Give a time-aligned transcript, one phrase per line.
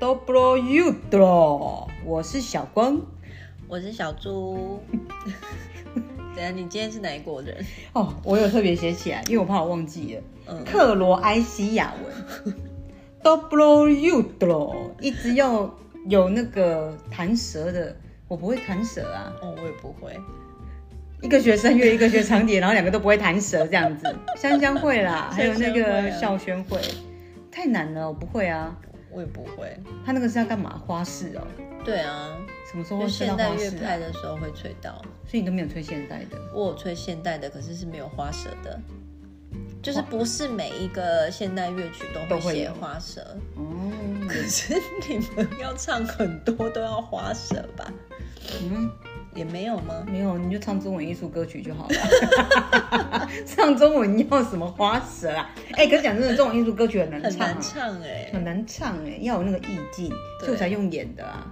[0.00, 2.98] Dobro Jutro，我是小光。
[3.68, 4.82] 我是小猪。
[6.34, 7.54] 等下，你今天是哪一国人？
[7.92, 10.22] 哦，我有特别写起来，因为我怕我忘记了。
[10.48, 12.54] 嗯克罗埃西亚文
[13.22, 15.70] Dobro Jutro，一直要
[16.08, 17.94] 有那个弹舌的，
[18.26, 19.30] 我不会弹舌啊。
[19.42, 20.18] 哦，我也不会。
[21.20, 24.16] 一个学声乐，一个学长笛，然后两个都不会弹舌，这样子。
[24.34, 26.80] 香香会啦，还有那个啊校宣会，
[27.52, 28.74] 太难了，我不会啊。
[29.10, 29.76] 我也不会。
[30.04, 30.80] 他那个是要干嘛？
[30.86, 31.46] 花式哦，
[31.84, 32.36] 对啊，
[32.70, 33.70] 什么时候就会吹到现代乐？
[33.86, 35.02] 派的时候会吹到。
[35.26, 36.38] 所以你都没有吹现代的。
[36.54, 38.80] 我有吹现代的，可是是没有花舌的。
[39.82, 43.22] 就是不是每一个现代乐曲都会写花舌，
[43.56, 43.90] 哦，
[44.28, 44.74] 可是
[45.08, 47.90] 你们要唱很多都要花舌吧？
[48.62, 48.90] 嗯，
[49.34, 50.04] 也没有吗？
[50.06, 53.28] 没有，你就唱中文艺术歌曲就好了。
[53.46, 55.50] 唱中文要什么花舌啊？
[55.72, 60.08] 哎、可是讲真的，中文艺术歌曲很难唱、啊，很难唱哎、很难唱哎、要有那个意境，
[60.40, 61.46] 所以我才用演的啊。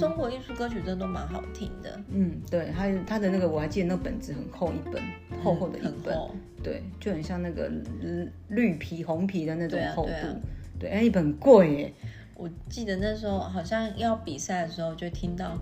[0.00, 5.02] 中国艺术歌曲真的都蛮好听的，嗯，对，他他的那个我还记得那个本子很厚一本，
[5.42, 6.16] 厚厚的一本。
[6.62, 7.68] 对，就很像那个
[8.00, 10.36] 绿绿皮红皮的那种厚度对啊对啊。
[10.78, 11.92] 对，哎、一本很贵耶。
[12.34, 15.54] 我记得那时候好像要比赛的时候，就听到，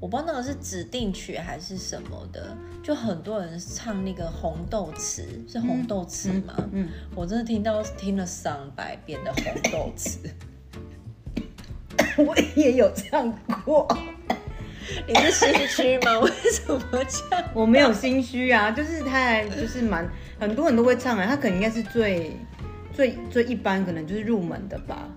[0.00, 6.54] 我不知道那个是指定曲还是什么的，就很多人唱那个红豆词，是红豆词吗？
[6.72, 10.18] 嗯，我真的听到听了上百遍的红豆词。
[12.24, 13.32] 我也有唱
[13.64, 13.86] 过。
[15.06, 16.18] 你是心虚吗？
[16.20, 17.44] 为什么这样？
[17.52, 22.36] 我没有心虚啊，就是他还就是蛮很多人都会唱啊，他可能应该是最
[22.92, 25.08] 最最一般，可能就是入门的吧。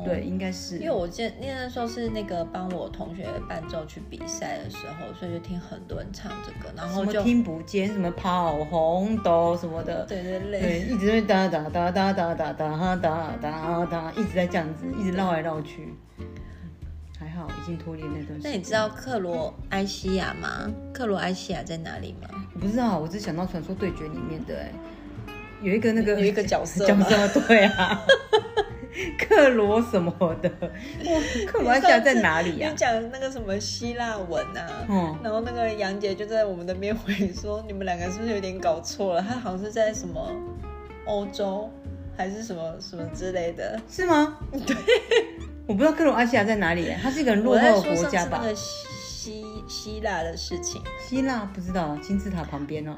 [0.00, 0.78] 哦，对，应该是。
[0.78, 15.94] 因为我记得那时候是那个帮我同学伴奏去比赛的时候，所以就听很多人唱这个，然后就听不见，什么跑红豆什么的，对对对，对，一直在哒哒哒哒哒哒哒哒哒哒，一直在这样子，一直绕来绕去。
[17.18, 18.40] 还好已经脱离那段时间。
[18.44, 20.70] 那你知道克罗埃西亚吗？
[20.94, 22.28] 克罗埃西亚在哪里吗？
[22.54, 24.72] 我不知道，我只想到《传说对决》里面的哎，
[25.60, 28.02] 有一个那个有一个角色 角吗色对啊，
[29.18, 30.12] 克罗什么
[30.42, 30.48] 的，
[31.46, 32.76] 克罗埃西亚在哪里呀你？
[32.76, 39.22] 讲那个什么希腊文啊，嗯然后那个杨姐就在我们的边回说，你们两个是不是有点搞错了？
[39.22, 40.30] 他好像是在什么
[41.06, 41.70] 欧洲
[42.16, 43.80] 还是什么什么之类的。
[43.88, 44.38] 是吗？
[44.66, 44.76] 对，
[45.66, 48.42] 我不知道克罗埃西亚在哪里耶，它是一个很落后的国家吧？
[48.54, 52.96] 希希腊的事情，希腊不知道，金字塔旁边哦。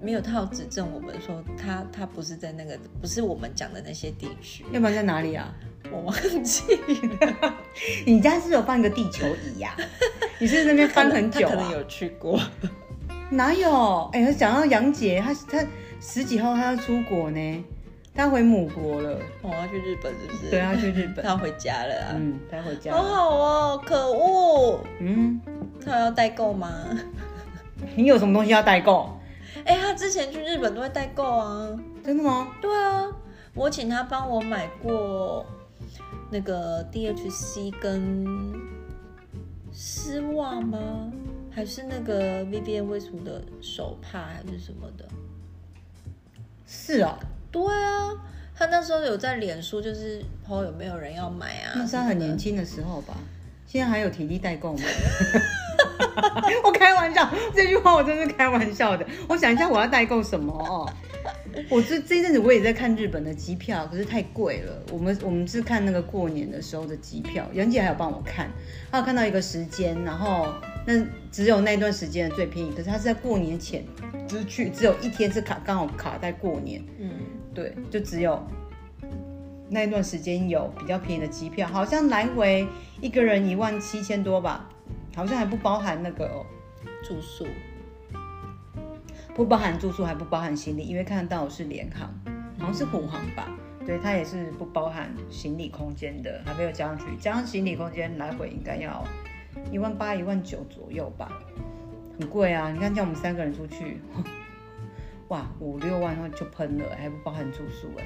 [0.00, 5.54] 没有他有指正我们说他他不是在那个不是我们讲的那些地区，要不然在哪里啊？
[5.92, 7.54] 我忘记了。
[8.06, 9.76] 你家是有放一个地球仪呀、
[10.38, 11.50] 你是那边翻很久啊？
[11.50, 12.40] 他可能有去过。
[13.30, 14.08] 哪有？
[14.12, 15.66] 哎、讲到杨姐，她她
[16.00, 17.64] 十几号她要出国呢，
[18.14, 19.18] 她回母国了。
[19.42, 20.50] 我要去日本是不是？
[20.50, 21.24] 对，她去日本。
[21.24, 22.12] 他要回家了啊。
[22.14, 23.08] 嗯，她回家好了。
[23.08, 24.80] 好哦，可恶！
[25.00, 25.40] 嗯，
[25.84, 26.72] 他要代购吗？
[27.96, 29.10] 你有什么东西要代购？
[29.64, 31.68] 哎、他之前去日本都会代购啊。
[32.04, 32.48] 真的吗？
[32.60, 33.08] 对啊，
[33.54, 35.44] 我请他帮我买过
[36.30, 38.24] 那个 DHC 跟
[39.72, 41.10] 丝袜吗？
[41.52, 45.04] 还是那个 Vivienne Westwood 的手帕还是什么的？
[46.66, 47.18] 是啊，
[47.50, 48.10] 对啊，
[48.54, 51.72] 他那时候有在脸书就是 po 有没有人要买啊？
[51.74, 52.52] 那是她很年轻。
[52.52, 53.14] 轻的时候吧？
[53.70, 54.82] 现在还有体力代购吗？
[56.64, 59.06] 我开玩笑，这句话我真是开玩笑的。
[59.28, 60.92] 我想一下，我要代购什么哦？
[61.68, 64.72] 我这这一阵子我也在看日本的机票，可是太贵了。
[64.90, 68.50] 我们我们是看那个过年的时候的机票，杨姐还有帮我看，
[68.90, 70.52] 她有看到一个时间，然后
[70.84, 71.00] 那
[71.30, 73.84] 只有那段时间的最便宜，可是她是在过年前，
[74.26, 77.08] 只去只有一天是卡刚好卡在过年，嗯，
[77.54, 78.44] 对，就只有
[79.70, 82.66] 那一段时间有比较便宜的机票，好像来回
[83.00, 84.68] 一个人一万七千多吧，
[85.14, 86.44] 好像还不包含那个哦，
[87.04, 87.46] 住宿。
[89.32, 92.12] 不包含住宿，还不包含行李，因为看得到我是联航，
[92.58, 93.48] 好像是虎航吧，
[93.86, 99.02] 对，它也是不包含行李空间的，还没有加上去，加上行李空间来回应该要
[99.70, 101.30] 一万八、一万九左右吧，
[102.18, 102.70] 很贵啊！
[102.72, 104.02] 你看叫我们三个人出去，
[105.28, 108.04] 哇，五六万就喷了，还不包含住宿哎、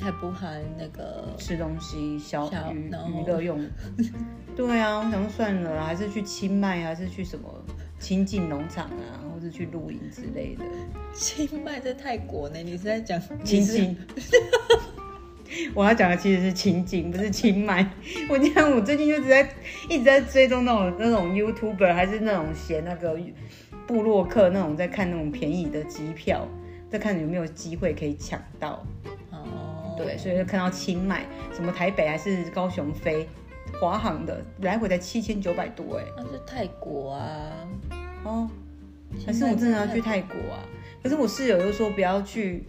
[0.00, 3.58] 还不含那个吃东西、小小娱娱乐用。
[4.56, 7.48] 对啊，我想说算了啦，还是去清迈，还是去什么
[7.98, 10.64] 亲近农场啊，或是去露营之类的。
[11.12, 13.96] 清迈在泰国呢，你是在讲亲近。
[15.72, 17.88] 我要讲的其实是情景，不是清迈。
[18.28, 19.48] 我你看，我最近就一直在
[19.88, 23.16] 一直在追踪那种那种 YouTuber，还是那种写那个
[23.86, 26.48] 布洛克那种，在看那种便宜的机票，
[26.90, 28.84] 在看有没有机会可以抢到。
[29.94, 31.24] 哦，对，所以就看到清迈，
[31.54, 33.28] 什么台北还是高雄飞，
[33.80, 37.52] 华航的来回才七千九百多哎，那是泰国啊，
[38.24, 38.48] 哦，
[39.26, 40.60] 可是我真的要去泰国啊？
[41.02, 42.64] 可是我室友又说不要去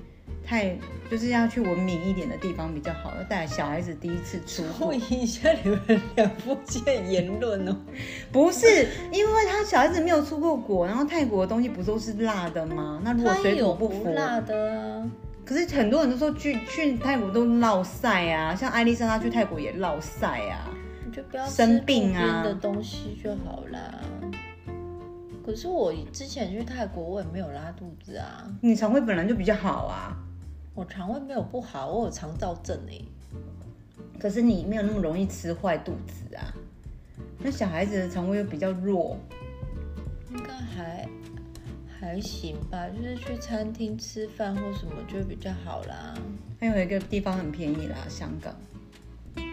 [0.45, 0.77] 太，
[1.09, 4.99] 就是要去文明一点的地方比较好，要带小孩子第一次出国注。
[4.99, 5.79] 意一下你们
[6.15, 7.75] 两夫妻的言论哦。
[8.31, 13.01] 不是，因为他小孩子没有出过国，然后泰国的东西不都是辣的吗？
[13.03, 15.09] 那如果水土不服，不辣的啊，
[15.45, 20.67] 可是很多人都说去去泰国都落晒啊，像艾丽莎她去泰国也落晒啊。
[21.05, 24.01] 你就不要生病啊的东西就好啦。
[25.45, 30.17] 可是我之前去泰国，我也没有拉肚子啊，你肠胃本来就比较好啊，
[30.73, 32.99] 我肠胃没有不好，我有肠燥症哎、
[34.19, 36.51] 可是你没有那么容易吃坏肚子啊。
[37.37, 39.15] 那小孩子的肠胃又比较弱，
[40.31, 41.07] 应该还
[41.99, 46.13] 还行吧，就是去餐厅吃饭或什么就比较好啦。
[46.59, 48.55] 还有一个地方很便宜啦，香港。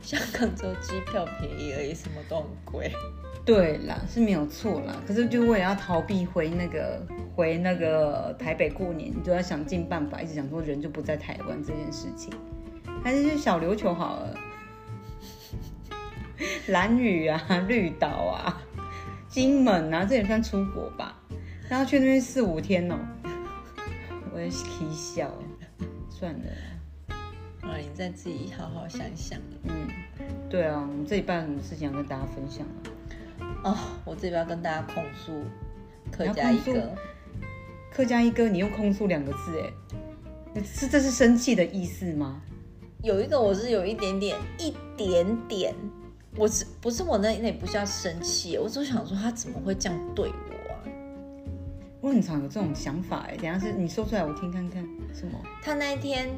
[0.00, 2.92] 香港只有机票便宜而已，什么都很贵。
[3.44, 4.94] 对啦，是没有错啦。
[5.06, 7.04] 可是就为了要逃避回那个
[7.34, 12.32] 回那个台北过年，你就要想尽办法，一直想说人就不在台湾这件事情，
[13.02, 14.36] 还是去小琉球好了。
[16.68, 18.62] 蓝屿啊，绿岛啊，
[19.36, 21.14] 金门啊，这也算出国吧？
[21.68, 22.96] 然后去那边四五天哦、
[24.32, 25.30] 我也可以笑，
[26.08, 27.16] 算了啦。
[27.60, 29.38] 啊，你再自己好好想想。
[29.64, 29.90] 嗯，
[30.48, 32.64] 对啊，我们这一半有什么事情要跟大家分享
[33.62, 33.72] 啊？
[33.72, 35.44] 哦，我这边要跟大家控诉
[36.10, 36.90] 客家一哥，
[37.92, 39.60] 客家一哥，你用控诉两个字，
[40.54, 42.40] 哎，是这是生气的意思吗？
[43.02, 45.74] 有一个我是有一点点一点点，
[46.36, 50.76] 我是不是我那那也不是要生气，我只想说他怎么会这样对我啊？
[52.00, 54.82] 我很常有这种想法，哎，等下是你说出来我听看看，
[55.14, 55.38] 什么？
[55.62, 56.28] 他那一天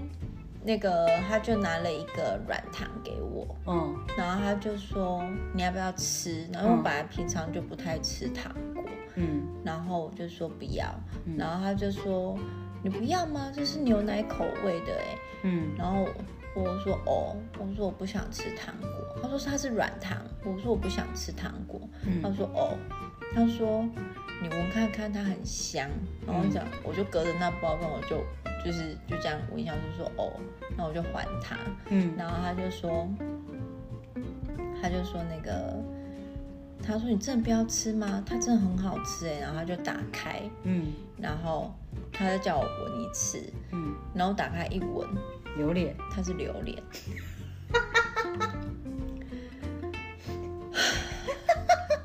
[0.65, 5.23] 那个他就拿了一个软糖给我，嗯然后他就说
[5.53, 6.47] 你要不要吃？
[6.53, 8.85] 然后我本来平常就不太吃糖果，
[9.17, 10.87] 嗯然后我就说不要，
[11.37, 12.39] 然后他就说
[12.83, 13.53] 你不要吗？
[13.55, 16.07] 这是牛奶口味的哎，嗯然后
[16.55, 21.81] 我说哦，我说我不想吃糖果，他说它是软糖，我说我不想吃糖果，
[22.23, 22.77] 他嗯说哦，
[23.35, 23.89] 他说
[24.43, 25.89] 你闻看看它很香，
[26.27, 28.25] 然后讲我就隔着那包跟我就
[28.65, 30.33] 就是就这样闻一下，就说哦，
[30.77, 31.57] 那我就还他，
[31.91, 32.15] 嗯。
[32.17, 33.09] 然后他就说，
[34.81, 35.77] 他就说那个，
[36.83, 38.23] 他说你真的不要吃吗？
[38.27, 40.87] 它真的很好吃哎，然后他就打开，嗯。
[41.17, 41.75] 然后
[42.13, 43.43] 他就叫我闻一次，
[43.73, 45.09] 嗯，然后打开一闻，
[45.59, 46.83] 榴莲，它是榴莲。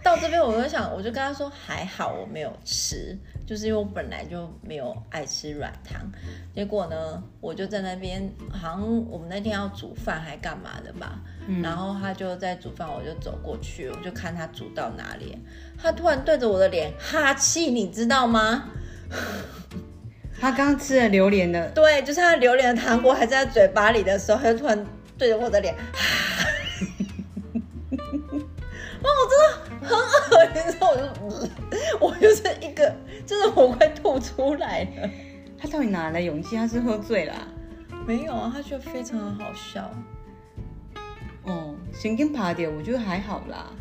[0.04, 3.18] 到这边我就想，我就跟他说还好我没有吃，
[3.48, 6.02] 就是因为我本来就没有爱吃软糖。
[6.54, 11.22] 结果呢，我就在那边，好像我们那天要煮饭还干嘛的吧，
[11.62, 15.38] 然后他就在煮饭，我就走过去，我就看他煮到哪里，
[15.78, 18.66] 他突然对着我的脸哈气，你知道吗？
[20.40, 24.86] 他刚吃了榴莲的，对，就是他榴莲的糖果还在嘴巴里的时候，他就突然
[25.18, 25.74] 对着我的脸，
[29.02, 29.44] 哇，我真的
[29.88, 31.50] 很恶心，然后我就，
[32.00, 32.94] 我就是一个，
[33.26, 35.10] 真的我快吐出来了。
[35.58, 36.58] 他到底哪来勇气？
[36.58, 37.36] 他是喝醉啦、
[38.06, 39.90] 没有啊，他觉得非常的好笑。
[41.46, 43.72] 哦，神经爬点，我觉得还好啦，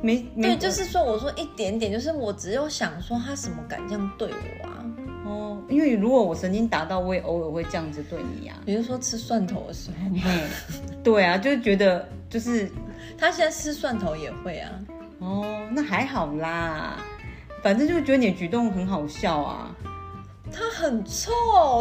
[0.00, 4.84] 没没对，就是说，我说一点点，就是我只有想说，他怎么敢这样对我啊？
[5.32, 9.96] 哦，因为如果我神经达到，我也偶尔会这样子对你呀、比如说吃蒜头的时候？
[10.12, 10.48] 嗯，
[11.02, 12.70] 对啊，就是觉得就是
[13.16, 14.70] 他现在吃蒜头也会啊。
[15.18, 16.98] 哦，那还好啦，
[17.62, 19.74] 反正就觉得你的举动很好笑啊。
[20.52, 21.32] 他很臭，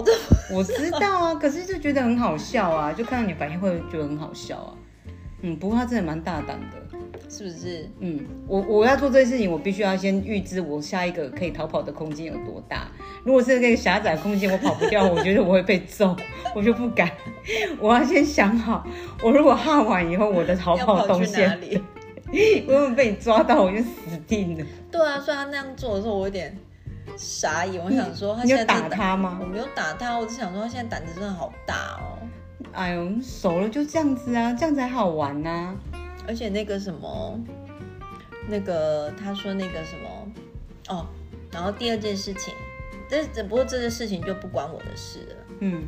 [0.06, 0.12] 这
[0.56, 4.72] 我知道啊，可是就觉得很好笑啊，就看到你反应会觉得很好笑啊。
[5.42, 6.78] 嗯，不过他真的蛮大胆的。
[7.30, 7.90] 是不是？
[8.00, 12.90] 嗯，我我要做这件事情，我必须要先预知我下一个可以逃跑的空间有多大。
[13.24, 16.14] 如果是那个狭窄空间，我跑不掉，我觉得我会被揍，
[16.54, 17.10] 我就不敢。
[17.80, 18.86] 我要先想好，
[19.24, 21.82] 我如果哈完以后，我的逃跑动跑去哪线，里？
[22.68, 24.66] 如果被你抓到，我就死定了。
[24.92, 26.54] 对啊，所以他那样做的时候，我有点
[27.16, 27.82] 傻眼。
[27.82, 29.46] 我想说，他你有打现在真的他吗我？
[29.46, 32.20] 没有打他，我只想说他现在胆子真的好大哦。
[32.74, 35.76] 哎呦，熟了就这样子啊，这样才好玩呐、啊。
[36.28, 37.40] 而且那个什么，
[38.48, 40.32] 那个他说那个什么，
[40.90, 41.08] 哦，
[41.52, 42.54] 然后第二件事情，
[43.10, 45.36] 这只不过这件事情就不关我的事了。
[45.60, 45.84] 嗯。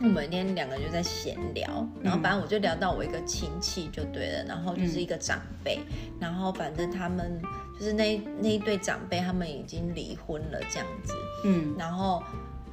[0.00, 5.80] 我们那天两个人就在闲聊，然后反正我就聊到我一个亲戚就对了，然后就是一个长辈，
[6.20, 7.42] 然后反正他们
[7.76, 11.12] 就是那那一对长辈，他们已经离婚了这样子，
[11.44, 11.74] 嗯。
[11.76, 12.22] 然后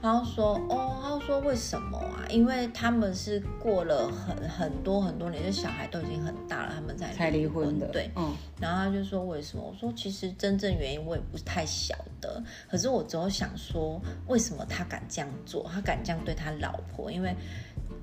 [0.05, 2.21] 他就说哦，他就说为什么啊？
[2.29, 8.31] 因为他们是过了很很多很多年，就小孩都已经很大了，他们才才离婚的，对，嗯，
[8.62, 9.63] 然后他就说为什么？
[9.63, 15.67] 我说其实真正原因我也不太晓得，可是我只有想说，为什么他敢这样做？
[15.74, 17.12] 他敢这样对他老婆？
[17.12, 17.35] 因为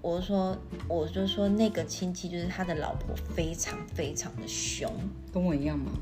[0.00, 0.56] 我就说，
[0.88, 4.92] 我就说那个亲戚就是他的老婆非常非常的凶，
[5.32, 5.92] 跟我一样吗？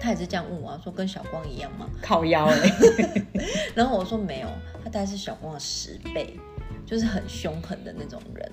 [0.00, 1.86] 他也是这样问我，说跟小光一样吗？
[2.02, 3.24] 靠腰嘞，
[3.74, 4.48] 然后我说没有，
[4.84, 6.38] 他大概是小光的十倍，
[6.86, 8.50] 就是很凶狠的那种人。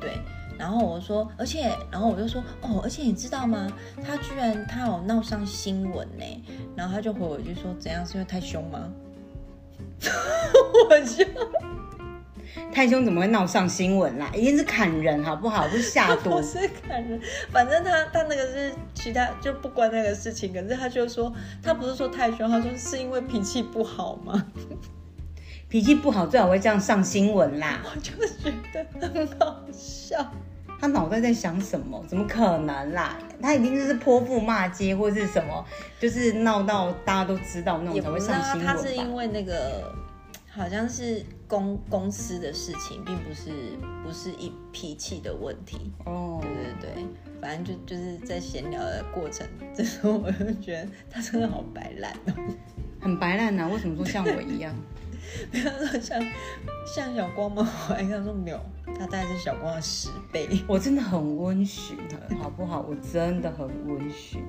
[0.00, 0.18] 对，
[0.58, 3.70] 然后我说，而且，然后我就说，哦，而且你知道吗？
[4.04, 6.44] 他居然他有闹上新闻呢。
[6.76, 8.04] 然后他就回我一句说，怎样？
[8.06, 8.90] 是因为太凶吗？
[10.88, 11.24] 我就
[12.72, 14.30] 太凶怎么会闹上新闻啦？
[14.34, 15.66] 一定是砍人好不好？
[15.68, 16.42] 不是下毒 不。
[16.42, 24.46] 是砍人，反正他他那个是其他就不关那个事情，可是他就说他不是说太凶，他说是因为脾气不好吗？
[25.68, 27.80] 脾气不好最好会这样上新闻啦。
[27.92, 28.54] 我就觉
[29.00, 30.24] 得很好笑。
[30.78, 32.04] 他脑袋在想什么？
[32.06, 33.16] 怎么可能啦？
[33.42, 35.64] 他一定就是泼妇骂街或是什么，
[35.98, 38.74] 就是闹到大家都知道那种才会上新闻吧？
[38.76, 39.90] 他是因为那个
[40.56, 43.50] 好像是公公司的事情，并不是
[44.02, 45.92] 不是一脾气的问题。
[46.06, 47.04] 哦，对对对，
[47.42, 52.54] 反正就就是在闲聊的过程，这时候我就觉得他真的好白烂哦。
[53.00, 54.74] 很白烂呐、为什么说像我一样？
[55.50, 56.24] 不要说像
[56.86, 57.68] 像小光吗？
[57.90, 58.58] 我还跟他说没有，
[58.98, 60.48] 他大概是小光的十倍。
[60.66, 62.80] 我真的很温驯的，好不好？
[62.88, 64.42] 我真的很温驯。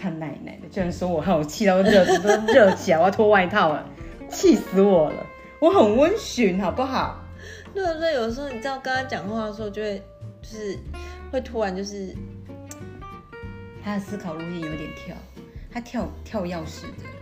[0.00, 3.88] 他奶奶的，居然说我害我气到热都热起来，我要脱外套了，
[4.28, 5.26] 气死我了！
[5.64, 7.18] 我很温驯，好不好？
[7.72, 10.02] 对所以有时候你知道跟他讲话的时候，就会
[10.42, 10.78] 就是
[11.32, 12.14] 会突然就是
[13.82, 15.16] 他的思考路线有点跳，
[15.72, 17.13] 他跳跳钥匙的。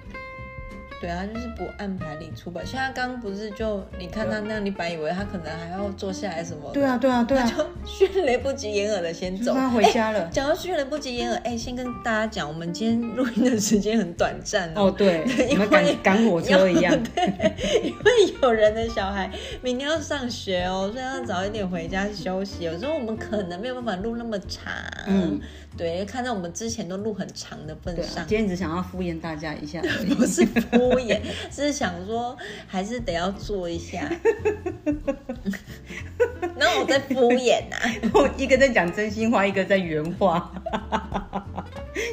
[1.03, 2.65] 对啊，就是不按牌理出牌。
[2.65, 9.47] 像他刚刚不是就你看他那样，你本来以为他可能还要坐下来什么，对啊，对啊，对啊，就 迅雷不及掩耳的先走。
[9.47, 10.31] 就是他回家了。
[10.33, 16.97] 讲到迅雷不及掩耳，哎，先跟大家讲，我们今天录音的时间很短暂哦， 对，因为赶赶火车一样。
[17.13, 17.25] 对，
[17.83, 19.29] 因为有人的小孩
[19.61, 22.63] 明天要上学哦，所以要早一点回家休息。
[22.63, 24.73] 有时候我们可能没有办法录那么长，
[25.09, 25.41] 嗯，
[25.77, 29.83] 对，看在我们之前都录很长的份上，，今天只想要敷衍大家一下。
[30.17, 31.21] 不是敷衍，
[31.51, 34.11] 是想说还是得要做一下。
[36.57, 37.77] 那我在敷衍呐、
[38.15, 40.53] 我一个在讲真心话，一个在原话，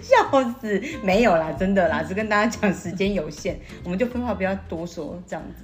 [0.02, 0.82] 笑死！
[1.04, 5.64] 没有啦，真的啦，只跟大家讲时间有限，我们就废话不要多说，这样子。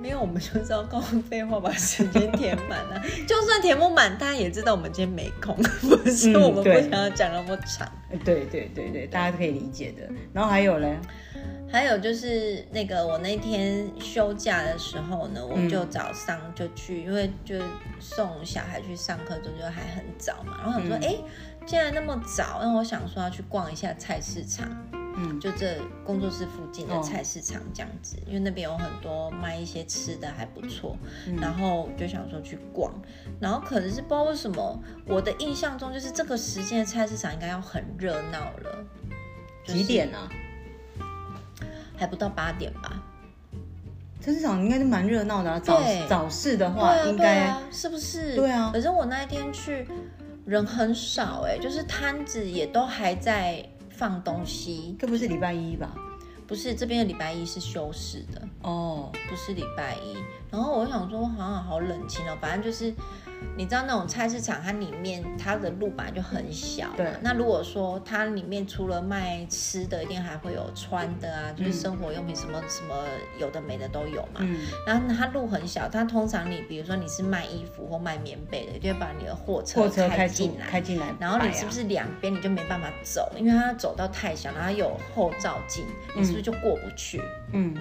[0.00, 3.00] 没有，我们就是要告诉废话，把时间填满啊。
[3.24, 7.88] 就算填不满，大家也知道我们今天没空，不是嗯我们不想要讲那么长。
[8.24, 10.02] 对对对对，大家可以理解的。
[10.32, 10.98] 然后还有嘞，
[11.72, 17.58] 还有就是那个我那天休假的时候呢，我就早上就去，因为就
[17.98, 20.58] 送小孩去上课，就就还很早嘛。
[20.62, 21.16] 然后想说，嗯哎、
[21.64, 24.68] 既然那么早，那我想说要去逛一下菜市场，
[25.16, 30.94] 嗯，就这工作室附近的哦菜市场这样子，因为那边有很多卖一些吃的还不错，
[31.26, 32.92] 嗯然后就想说去逛，
[33.40, 38.84] 然后可能是不知道为什么，我的印象中就是这个时间的菜市场应该要很热闹了，
[39.64, 40.28] 就是几点啊？
[41.96, 43.02] 还不到八点吧？
[44.20, 45.58] 菜市场应该是蛮热闹的啊。
[45.58, 48.36] 早早市的对话，啊，应该是不是？
[48.36, 49.86] 对啊可是我那一天去，
[50.44, 55.92] 人很少哎、就是摊子也都还在放东西，这不是礼拜一吧？
[56.46, 60.16] 不是这边的礼拜一是休市的，哦，不是礼拜一。
[60.50, 62.94] 然后我想说，好像好冷清哦，反正就是。
[63.56, 66.88] 你知道那种菜市场，它里面它的路本来就很小。
[66.96, 67.06] 对。
[67.20, 72.94] 那如果说它里面除了卖吃的，一定还会有穿的啊，就是嗯生活用品，什么什么
[73.38, 74.40] 有的没的都有嘛。
[74.40, 85.84] 嗯，然后它路很小，它通常你比如说你是卖衣服或卖棉被的，就会把你的货车开进来，开进来然后你是不是两边你就没办法走，因为它走到太小，然后有后照镜，
[86.16, 87.20] 你是不是就过不去？
[87.52, 87.76] 嗯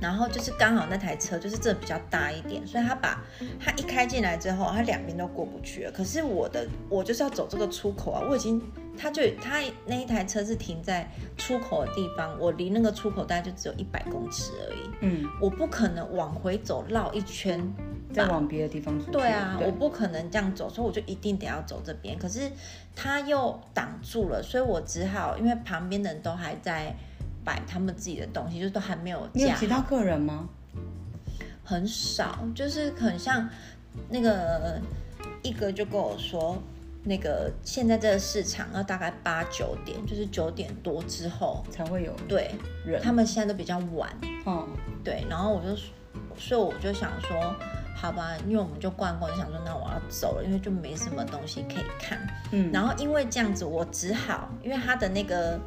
[0.00, 3.22] 然后就是刚好那台车就是这比较大一点，所以他把
[3.58, 5.92] 他一开进来之后，他两边都过不去了。
[5.92, 8.60] 可是我的我就是要走这个出口啊，我已经
[8.98, 17.72] 他就他那一台车是停在出口的地方，我离那个出口大概就只有一百公尺而已，嗯，我不可能往回走绕一圈
[18.12, 19.12] 再往别的地方出去。
[19.12, 22.18] 对啊，对我不可能这样走，所以我就一定得要走这边。
[22.18, 22.50] 可是
[22.94, 26.94] 他又挡住了，所以我只好因为旁边的人都还在
[27.50, 30.48] 摆他们自己的东西，就是都还没有架你有其他好，客人吗？
[31.64, 33.48] 很少，就是很像
[34.08, 34.80] 那个
[35.42, 36.56] 一哥就跟我说。
[37.02, 42.54] 那个现在这个市场要大概八九点，就是九点多之后，才会有对
[42.84, 43.00] 人。
[43.00, 44.14] 他们现在都比较晚，
[44.44, 44.68] 哦，
[45.02, 45.74] 对，然后我就
[46.36, 47.54] 所以我就想说，
[47.96, 52.18] 好吧，因为我们就逛逛，想说那我要走了，因为就没什么东西可以看。
[52.50, 55.58] 嗯，然后因为这样子，我只好因为他的那个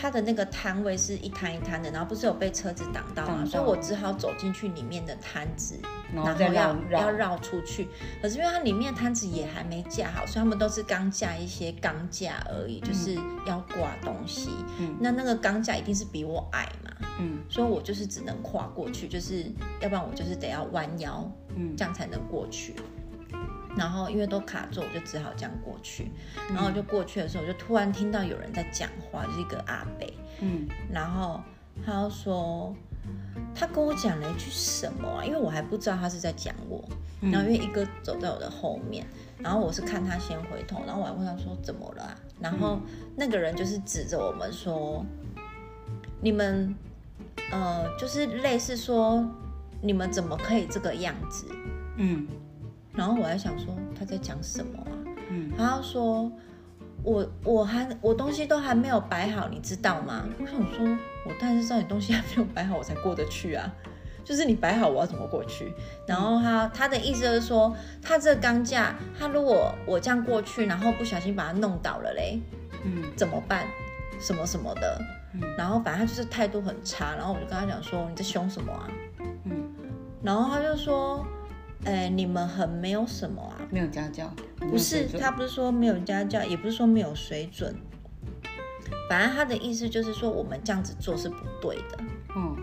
[0.00, 5.76] 他的那个摊位是一摊一摊的，然后不是有被车子挡到嘛，所以我只好走进去里面的摊子，
[6.14, 7.88] 然后要要绕出去。
[8.22, 14.50] 可是因为它里面的摊子也还没架好，所以他们都是刚架一些钢架而已，就是要挂东西。
[14.78, 19.50] 嗯那那个钢架一定是比我矮嘛，嗯所以我就是只能跨过去，就是
[19.80, 22.76] 要不然我就是得要弯腰，嗯这样才能过去。
[23.78, 26.10] 然后因为都卡住，我就只好这样过去。
[26.48, 30.06] 然后我就过去的时候，我就突然听到有人在讲话，就是一个阿伯，
[30.40, 31.40] 嗯然后
[31.86, 32.74] 他就说，
[33.54, 35.24] 他跟我讲了一句什么啊？
[35.24, 36.84] 因为我还不知道他是在讲我。
[37.20, 39.04] 嗯然后因为一哥走在我的后面，
[39.38, 42.16] 然后我是看他先回头，然后我还问他说怎么了、啊？
[42.40, 42.78] 然后
[43.16, 45.04] 那个人就是指着我们说，
[46.20, 46.72] 你们
[47.50, 49.28] 呃，就是类似说
[49.80, 51.46] 你们怎么可以这个样子？
[51.96, 52.24] 嗯
[52.98, 54.90] 然后我还想说他在讲什么啊？
[55.30, 56.30] 嗯然后说
[57.04, 60.24] 我我还我东西都还没有摆好，你知道吗？
[60.40, 60.84] 我想说，
[61.24, 63.72] 我当然知道你东西还没有摆好，我才过得去啊。
[64.24, 65.72] 就是你摆好，我要怎么过去？
[66.06, 72.40] 然后他他的意思就是说，他这个钢架，他如果我这样过去，然后不小心把它弄倒了嘞，
[72.84, 73.64] 嗯怎么办？
[74.18, 75.00] 什么什么的。
[75.34, 78.90] 嗯然后反正他就是态度很差，然后我就跟他讲说，你在凶什么啊？
[79.44, 79.70] 嗯，
[80.22, 81.24] 然后他就说，
[81.84, 83.56] 哎，你们很没有什么啊？
[83.70, 87.74] 没有家教，不是，他不是说没有家教，也不是说没有水准，
[89.08, 91.98] 反正他的意思就是说我们这样子做是不对的。
[92.36, 92.56] 嗯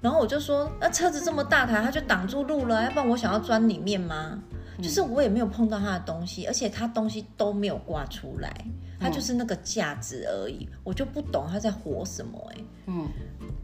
[0.00, 4.38] 然后我就说，那车子这么大台，他就挡住路了，要不然我想要钻里面吗？
[4.82, 8.52] 就是我也没有碰到他的东西，而且他东西都没有挂出来，
[9.00, 13.08] 他就是那个架子而已，我就不懂他在活什么哎、嗯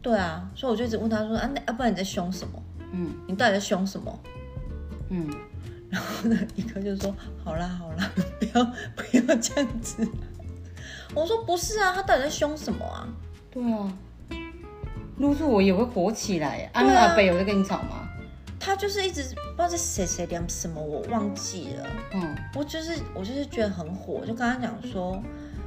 [0.01, 2.59] 对啊，所以我就一直问他说，啊，那要不然你在凶什么？
[2.91, 4.19] 嗯你到底在凶什么？
[5.11, 5.29] 嗯
[5.89, 8.63] 然后呢，一个就说：“好啦好啦， 不要
[8.95, 10.07] 不要这样子。”
[11.13, 13.07] 我说：“不是啊，他到底在凶什么啊
[13.51, 13.91] 对啊，
[15.17, 16.69] 如果是我也会火起来。
[16.73, 18.07] 阿北有在跟你吵吗？？”
[18.57, 21.87] 他就是一直不知道在谁谁聊什么，我忘记了。
[22.13, 25.21] 嗯我就是我就是觉得很火，就跟他讲说，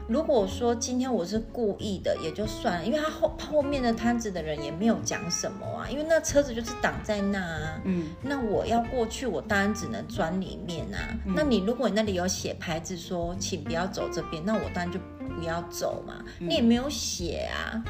[0.07, 7.81] 如果说今天我是故意的也就算了，因为他后后面的摊子的人也没有讲什么啊，因为那车子就是挡在那啊。
[7.85, 11.17] 嗯那我要过去，我当然只能钻里面啊。
[11.25, 15.01] 那你如果你那里有写牌子说请不要走这边，那我当然就
[15.39, 16.23] 不要走嘛。
[16.39, 17.83] 你也没有写啊。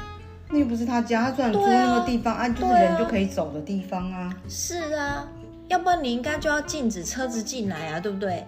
[0.49, 4.33] 那又不是他家，他虽然租那个地方啊，就是人就可以走的地方啊。
[4.47, 5.27] 是啊，
[5.67, 8.45] 要不然你应该就要禁止车子进来啊，对不对？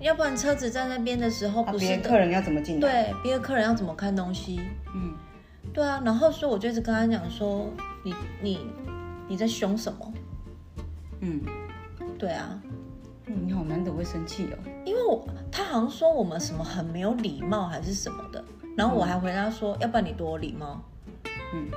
[0.00, 4.60] 要不然车子在那边的时候啊，不是客人要怎么进来？，对别的客人要怎么看东西？
[4.94, 5.14] 嗯
[5.74, 7.70] 对啊，然后所以我就一直跟他讲说，
[8.02, 8.58] 你你
[9.28, 10.12] 你在凶什么？
[11.20, 11.42] 嗯，
[12.18, 12.58] 对啊，
[13.26, 14.56] 嗯你好难得会生气哦。
[14.84, 18.42] 因为我他好像说我们什么很没有礼貌还是什么的，
[18.76, 20.80] 然后我还回答说，要不然你多有礼貌，
[21.52, 21.68] 嗯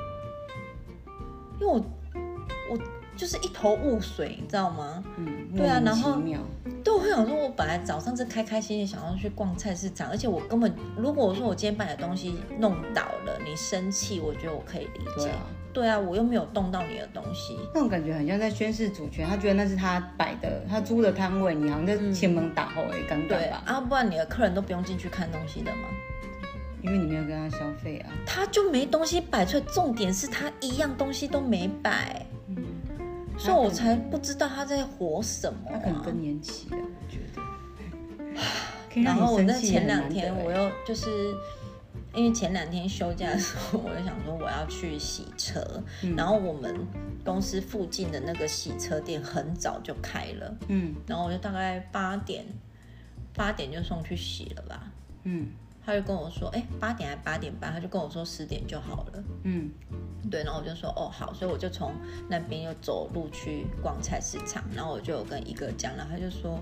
[1.60, 1.84] 因为我
[2.72, 2.78] 我
[3.22, 5.04] 就是一头雾水，你知道吗？
[5.18, 6.20] 嗯，对啊然后
[6.84, 15.26] 对，我想说，我本来早上是开开心心想要去逛菜市场，而且我根本如果我说我今天把你的东西弄倒了，你生气，我觉得我可以理解。
[15.26, 15.38] 对啊
[15.72, 17.60] 对啊，我又没有动到你的东西。
[17.76, 23.64] 那种感觉很像在宣示主权，他觉得那是他摆的，他租的摊位，你好像在前门打后哎，尴对尬吧？
[23.68, 25.88] 啊，不然你的客人都不用进去看东西的吗？
[26.82, 28.10] 因为你没有跟他消费啊。
[28.26, 32.41] 他就没东西摆出来，重点是他一样东西都没摆，嗯，
[33.44, 35.74] 所以我才不知道他在活什么、啊。
[35.74, 37.42] 他可能更年期了，我觉得。
[39.02, 41.34] 然后我那让你生气前两天我又就是
[42.14, 45.66] 因为前两天休假的时候，我就想说我要去洗车，
[46.04, 46.86] 嗯然后我们
[47.24, 52.46] 公司附近的那个洗车店很早就开了，嗯然后我就大概八点
[53.34, 54.92] 八点就送去洗了吧。
[55.24, 55.48] 嗯
[55.86, 59.24] 他就跟我说，哎，八点还八点半，他就跟我说十点就好了。
[59.44, 59.72] 嗯
[60.30, 61.94] 对，然后我就说哦好，所以我就从
[62.30, 66.60] 那边又走路去逛菜市场，然后我就有跟一个讲了，他就说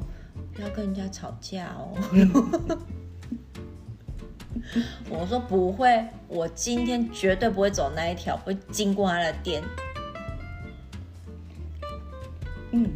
[0.53, 1.93] 不要跟人家吵架哦。
[5.09, 9.61] 我说不会，我今天绝对不会走那一条，不会经过他的店。
[12.71, 12.91] 嗯嗯，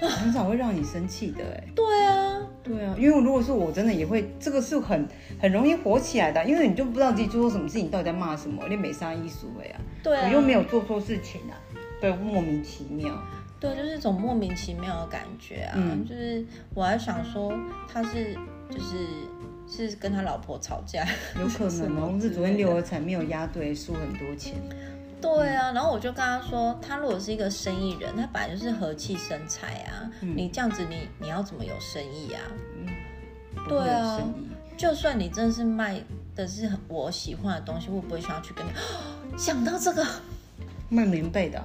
[0.00, 1.64] 很少会让你生气的哎。
[1.74, 5.06] 对啊，对啊，因为如果是我真的也会，这个是很
[5.40, 11.54] 很容易火起来的，因为你就不知道自己做错什么事情，到底在骂什么，你没啥艺术哎啊，对啊，我又没有做错事情啊，
[12.00, 13.14] 对，莫名其妙。
[13.58, 15.74] 对，就是一种莫名其妙的感觉啊。
[15.76, 17.50] 嗯就是我还想说
[17.90, 18.34] 他是
[18.70, 21.06] 就是是跟他老婆吵架，
[21.40, 24.54] 有可能哦， 是昨天六合彩没有押对，输很多钱。
[25.34, 32.40] 对啊，然后我就跟他说，他如果是一个生意人，他本来就是和气生财啊，你这样子你你要怎么有生意啊？
[33.68, 34.20] 对啊
[34.76, 36.00] 就算你真的是卖
[36.34, 38.70] 的是我喜欢的东西，我不会想要去跟你。
[39.36, 40.06] 想到这个，
[40.88, 41.64] 卖棉被的哦，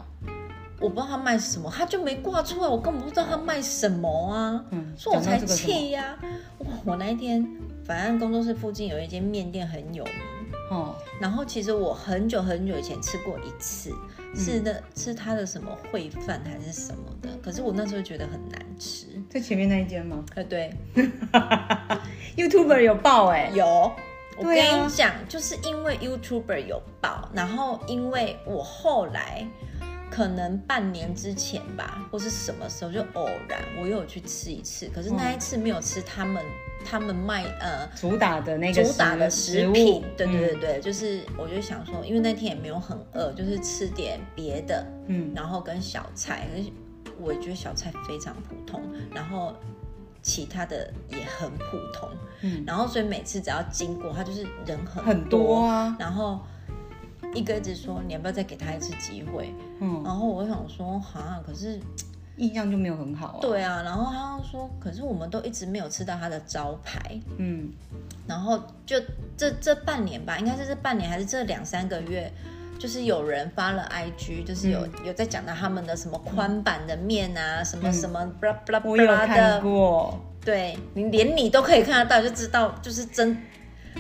[0.80, 4.66] 我不知道他卖什么，他就没挂出来，我根本不知道他卖什么啊。
[4.72, 6.18] 嗯所以我才气呀、
[6.60, 7.46] 哇，我那一天
[7.86, 10.14] 反正工作室附近有一间面店很有名，
[10.72, 13.90] 哦，然后其实我很久很久以前吃过一次，
[14.34, 19.06] 是嗯那是他的什么烩饭还是什么的，可是我那时候觉得很难吃。
[19.30, 20.74] 在前面那一间吗呃，对？
[22.38, 23.92] YouTuber 有爆哎、有。
[24.38, 29.46] 我跟你讲，就是因为 YouTuber 有爆，然后因为我后来
[30.10, 36.44] 可能半年之前吧，或是什么时候就偶然我又有去吃一次，可是那一次没有吃他们
[36.86, 45.32] 他们卖呃主打的那个主打的食品，对对对嗯对，就是我就想说，因为那天也没有很饿，就是吃点别的，嗯。
[45.36, 46.48] 然后跟小菜，
[47.20, 48.82] 我觉得小菜非常普通，
[49.14, 49.54] 然后
[50.22, 52.10] 其他的也很普通，
[52.42, 56.40] 嗯，然后所以每次只要经过，他就是人很很多啊，然后
[57.34, 61.80] 一个一直说你要不要再给他一次机会，嗯，然后我想说哈，可是
[62.42, 67.00] 印象就没有很好啊。，对啊，然后他就说，可是我们都一直没有吃到他的招牌，
[67.38, 67.70] 嗯。
[68.28, 68.98] 然后就
[69.38, 72.32] 这这半年吧，应该是这半年还是这两三个月，
[72.80, 74.92] 就是有人发了 IG，就是有、嗯。
[75.06, 83.38] 有在讲到他们的什么宽版的面啊，什么什么有 blah 看的，过，对你连你都可以看得到，就知道就是真。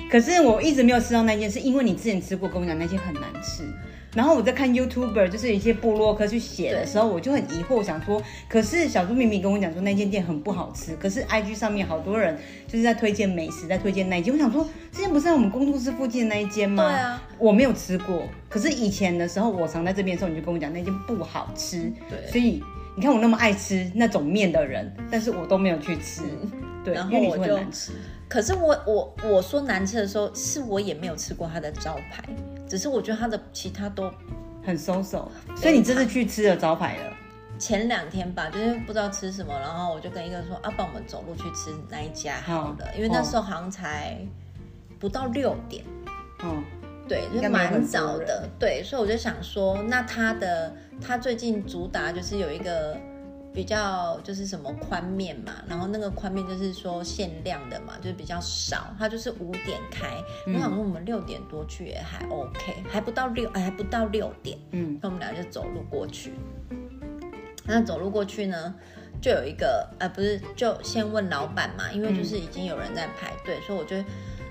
[0.10, 3.66] 可是我一直没有吃到那件，是因为你之前吃过，跟我讲那件很难吃。
[4.14, 14.34] 然后我在看 YouTuber，就是有一些部落客去写的时候，我就很疑惑，想说，可是小猪明明跟我讲说那间店很不好吃，可是 IG 上面好多人就是在推荐美食，在推荐那一间。
[14.34, 16.84] 我想说，之前不是在我们工作室附近的那一间吗？
[16.84, 18.24] 对啊，我没有吃过。
[18.50, 21.92] 可是以前的时候，我常在这边的时候，你就跟我讲那间不好吃。
[22.10, 22.62] 对所以
[22.96, 26.24] 你看我那么爱吃那种面的人，但是我都没有去吃。
[26.84, 27.94] 对，嗯然后我就很难吃。
[28.28, 32.24] 可是我我我说难吃的时候，是我也没有吃过他的招牌，
[32.72, 34.10] 只是我觉得他的其他都
[34.64, 37.14] 很松手，所以你这次去吃了招牌了。
[37.60, 42.96] 前两天吧，就是不知道吃什么，然后我就跟一个说啊，帮我们走路去吃那一家好了，好。
[42.96, 44.18] 因为那时候好像才
[44.98, 45.84] 不到六点，
[46.46, 46.64] 嗯，
[47.10, 52.98] 对，就蛮早的，对，所以我就想说，那他的他最近主打就是有一个
[53.54, 66.34] 比较就是什么宽面嘛，然后那个宽面就是说限量的嘛，就是比较少，它就是五点开，我想说我们六点多去也还 OK，还不到六，哎，还不到六点，嗯，那我们俩就走路过去。
[67.66, 68.74] 那走路过去呢，
[69.22, 73.98] 就有一个呃，不是，就先问老板嘛，因为就是已经有人在排队，所以我就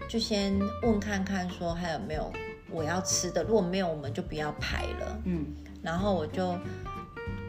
[0.08, 2.32] 就先问看看说还有没有
[2.70, 5.20] 我要吃的，如果没有，我们就不要排了。
[5.24, 5.46] 嗯，
[5.82, 6.56] 然后我就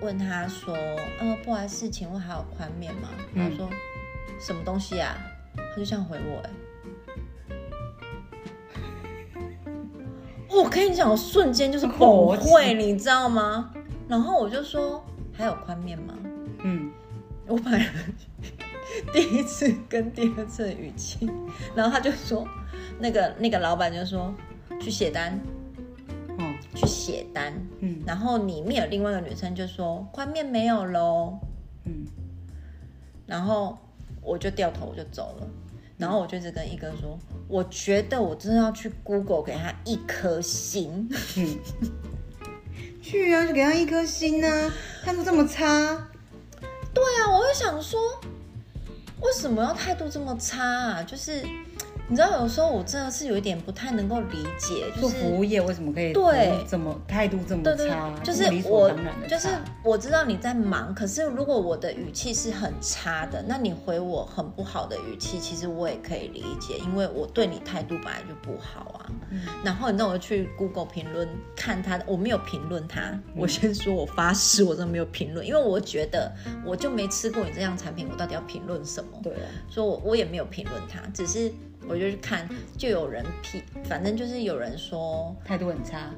[0.02, 0.76] 问他说，
[1.20, 3.10] 呃，不好意思，请问还有宽面吗？
[3.36, 3.70] 他说、
[4.40, 5.16] 什么东西啊？
[5.56, 6.50] 他就这样回我、哎。
[10.50, 13.72] 我跟你讲，我瞬间就是崩火溃， 你知道吗？
[14.08, 16.14] 然后我就说还有宽面吗？
[16.64, 16.92] 嗯，
[17.48, 17.88] 我本来
[19.14, 21.30] 第一次跟第二次的语气，
[21.76, 22.48] 然后他就说，
[23.00, 24.34] 那个那个老板就说
[24.80, 25.61] 去写单，哦，
[26.74, 28.02] 去写单，嗯。
[28.06, 31.38] 然后里面有另外一个女生就说宽面没有喽，
[31.86, 32.06] 嗯，
[33.26, 33.78] 然后
[34.22, 35.48] 我就掉头我就走了，
[35.98, 41.10] 然后我就一直跟一哥说，我觉得我真的要去 Google 给他一颗星，
[43.02, 46.08] 去啊，就给他一颗星啊，态度这么差，
[46.94, 48.00] 对啊，我会想说，
[49.22, 51.04] 为什么要态度这么差啊？
[51.04, 51.44] 就是
[52.12, 58.94] 你知道，有时候我真的是有一点不太能够理解，就是做服务业为什么可以对怎么态度这么对对差，对，就是我
[59.30, 59.48] 就是
[59.82, 69.10] 我知道你在忙，可是如果我的语气是很差的，那你回我很不好的语气，其实我也可以理解，因为我对你态度本来就不好啊。
[69.30, 76.30] 嗯然后你让我去 Google 评论看他的，我没有评论他，嗯我先说我发誓我真的没有评论，因为我觉得
[76.66, 79.12] 我就没吃过你这样产品，我到底要评论什么？
[79.24, 81.50] 对啊，所以我我也没有评论他，只是
[81.88, 85.36] 我就去看，就有人批，反正就是有人说。
[85.44, 86.10] 态度很差，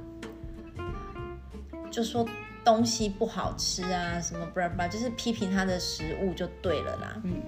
[1.90, 2.28] 就说
[2.64, 7.22] 东西不好吃啊，什么不拉不拉，就是批评他的食物就对了啦。
[7.24, 7.42] 嗯，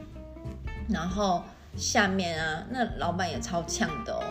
[0.90, 1.44] 然后
[1.76, 4.24] 下面啊，那老板也超呛的哦，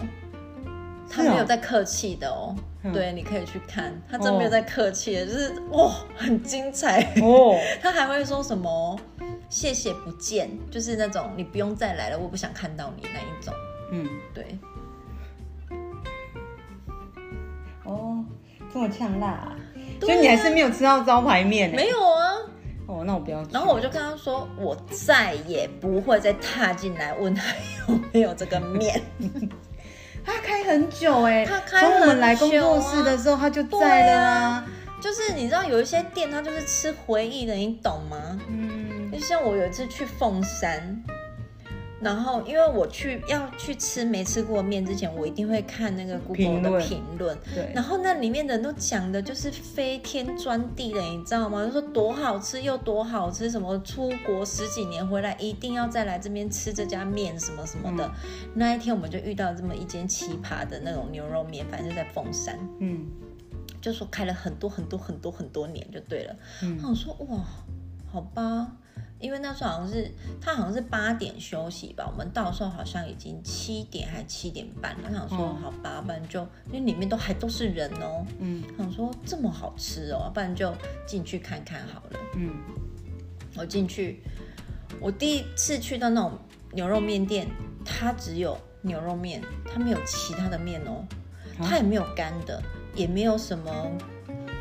[1.09, 2.55] 他没有在客气的哦。
[2.57, 7.01] 嗯对，你可以去看，他真没有在客气的，就是哇，很精彩。
[7.23, 9.01] 哦， 他还会说什么
[9.49, 13.55] 谢谢不见，就是那种你不用再来了，我不想看到你那一种。
[17.85, 18.25] 哦，
[18.73, 19.57] 这么呛辣、啊，
[20.01, 21.77] 所以你还是没有吃到招牌面、欸。
[21.77, 22.35] 没有啊。
[22.87, 23.43] 哦，那我不要。
[23.51, 27.45] 然后我就跟他说，我再也不会再踏进来问他
[27.89, 29.03] 有没有这个面。
[30.25, 34.67] 他开很久哎、他开从我们来工作室的时候他就在了啊。
[35.01, 38.41] 就是你知道有一些店，它就是吃回忆的，你懂吗？
[38.49, 41.05] 嗯就像我有一次去凤山，
[42.05, 47.37] 然后因为我去要去吃没吃过的面之前，我一定会看那个 Google 的评论。
[47.55, 51.65] 对然后那里面的人都讲的就是飞天钻地的，你知道吗？
[51.65, 58.11] 就说多好吃又多好吃，什么出国十几年回来一定要再来这边吃这家面什么什么的。
[58.55, 63.07] 那一天我们就遇到这么一间奇葩的那种牛肉面，反正就在凤山，嗯
[63.81, 66.37] 就说开了很多很多很多很多年就对了。
[66.63, 67.39] 嗯我想说哇，
[68.11, 68.77] 好吧，
[69.25, 75.09] 因为那时候好像是他好像是八点休息吧，我们到时候好像已经七点还七点半了。
[75.09, 80.71] 我想说、嗯好吧，不然就因为里面都还都是人哦，嗯想说这么好吃哦，不然就
[81.07, 82.19] 进去看看好了。
[82.37, 82.51] 嗯
[83.57, 84.21] 我进去，
[85.01, 86.39] 我第一次去到那种
[86.73, 87.49] 牛肉面店，
[87.83, 91.03] 它只有牛肉面，它没有其他的面哦，
[91.59, 92.63] 啊它也没有干的，
[92.95, 93.73] 也没有什么，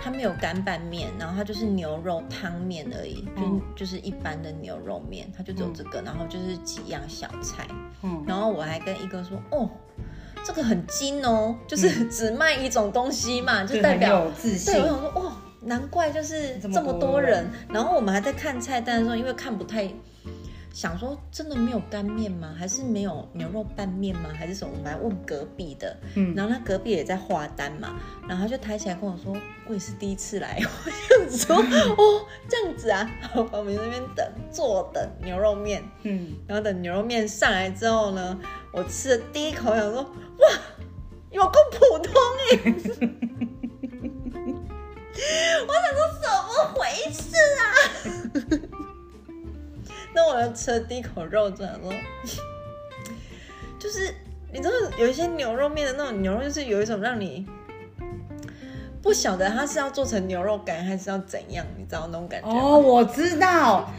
[0.04, 7.68] 它没有干拌面，然后它就是牛肉汤面而已，就、嗯就是一般的牛肉面，它就只有这个，然后就是几样小菜，
[8.02, 9.70] 嗯然后我还跟一哥说，哦。
[10.46, 14.88] 这个很精哦，就是只卖一种东西嘛，就就代表有自信对，我。
[14.88, 17.50] 想说，哇，难怪就是这么多人。
[17.70, 19.90] 然后我们还在看菜单的时候，因为看不太，
[20.74, 22.54] 想说真的没有干面吗？
[22.58, 24.32] 还是没有牛肉拌面吗？
[24.36, 24.74] 还是什么？
[24.76, 27.94] 我们来问隔壁的，嗯然后他隔壁也在画单嘛，
[28.28, 35.84] 然后他就抬起来跟我说，我也是第一次来， 我这样子说，哦，这样子啊，我们在那边等，坐等牛肉面。
[36.02, 38.40] 嗯，然后等牛肉面上来之后呢，
[38.72, 40.50] 我吃了第一口，想说哇，
[41.30, 42.12] 有够普通
[42.52, 42.58] 哎、
[45.68, 46.82] 我想说怎么回
[47.12, 48.73] 事啊？
[50.16, 51.92] 那我就吃了第一口肉，就想说，
[53.80, 54.14] 就是
[54.52, 57.46] 你知道有一些牛肉面的那种牛肉，就是有一种让你。
[59.02, 62.56] 不晓得它是要做成牛肉干还是要怎样，你知道那种感觉吗？
[62.58, 63.92] 哦，我知道，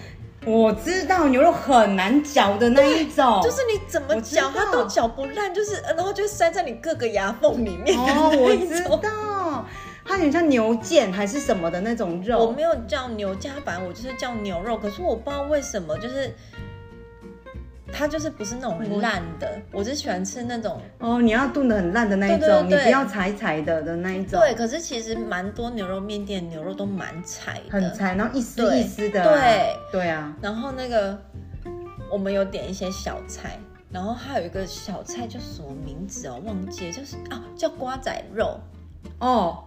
[0.47, 8.57] 我知道牛肉很难嚼的那一种，就是你怎么嚼，它都嚼不烂，就是呃然后就塞在你各个牙缝里面的哦，那我。
[8.57, 9.67] 知道，
[10.05, 12.47] 它有点像牛腱还是什么的那种肉。
[12.47, 14.77] 我没有叫牛夹板，我就是叫牛肉。
[14.77, 16.33] 可是我不知道为什么，就是
[17.91, 20.81] 它就是不是那种烂的，我就喜欢吃那种。
[20.99, 29.39] 哦，你要炖的很烂的那一种，对对对你不要柴柴的的那一种，对，可是其实蛮多牛肉面店牛肉都蛮柴的，很柴，然后一丝一丝的、啊。
[29.39, 31.17] 对对啊，然后那个
[32.11, 33.59] 我们有点一些小菜，
[33.91, 38.59] 然后还有一个小菜叫什么名字哦，忘记了，就是啊叫瓜仔肉。
[39.21, 39.63] 哦，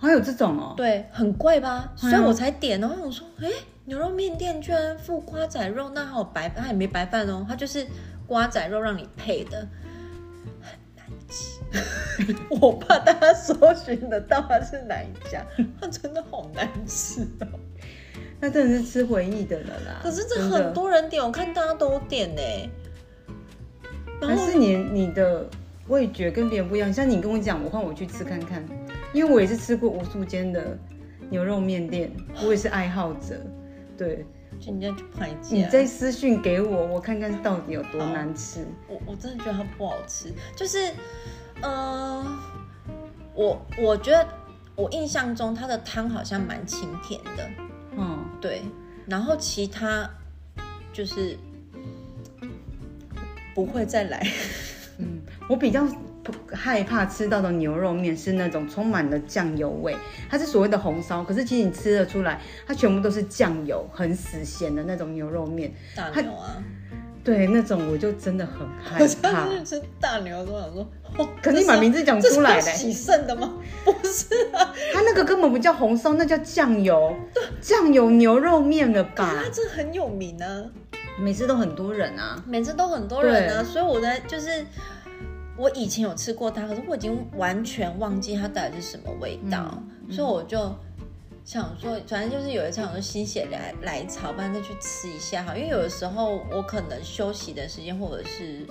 [0.00, 0.74] 还有这种哦。
[0.76, 1.92] 对，很贵吧？
[1.96, 2.90] 所以我才点哦。
[2.98, 3.48] 我想说，哎，
[3.84, 7.86] 牛肉面店居然附瓜仔肉，那还有白，它也没白饭哦，它就是
[8.26, 9.58] 瓜仔肉让你配的，
[10.62, 11.58] 很难吃。
[12.60, 15.44] 我怕大家搜寻得到它是哪一家，
[15.80, 17.46] 它真的好难吃哦。
[18.40, 20.00] 那真的是吃回忆的了啦。
[20.00, 22.40] 可是这很，多人点，我看大家都点呢。
[24.20, 25.44] 然后还是你你的
[25.88, 26.92] 味觉跟别人不一样。
[26.92, 28.64] 像你跟我讲，我换我去吃看看，
[29.12, 30.78] 因为我也是吃过无数间的
[31.30, 32.10] 牛肉面店，
[32.44, 33.40] 我也是爱好者。
[33.96, 34.24] 对，
[34.60, 38.64] 就人家去排挤，你再私讯给我，我看看到底有多难吃。
[38.86, 40.92] 我我真的觉得它不好吃，就是，
[41.62, 42.24] 呃，
[43.34, 44.26] 我我觉得
[44.76, 47.50] 我印象中它的汤好像蛮清甜的，
[47.96, 48.62] 嗯，对，
[49.06, 50.08] 然后其他
[50.92, 51.36] 就是
[53.52, 54.24] 不会再来，
[54.98, 55.96] 嗯，我比较不
[56.52, 59.96] 害怕吃到的牛肉面是那种充满了酱油味，
[60.28, 65.72] 它是所谓的红烧，可是其实你吃得出来，它全部都是酱油，很死咸的那种牛肉面。
[65.94, 66.56] 大牛啊，
[67.24, 69.46] 对，那种我就真的很害怕。
[69.64, 70.88] 次吃大牛的时候想说，
[71.18, 73.54] 哦可你把名字讲出来嘞要洗肾的吗？
[73.84, 77.14] 不是啊，它那个根本不叫红烧，那叫酱油，
[77.60, 79.50] 酱油牛肉面了吧它？
[79.52, 80.64] 这很有名啊。
[81.20, 82.40] 每次都很多人啊。
[82.46, 84.64] 每次都很多人啊，所以我在就是
[85.58, 90.74] 我以前有吃过它，可是我已经完全忘记它到底是什么味道，嗯所以我就
[91.44, 98.66] 想说，反正就是有一次我就心血来来潮，不然再去吃一下哈，因为有的时候我可能休息的时间或者是。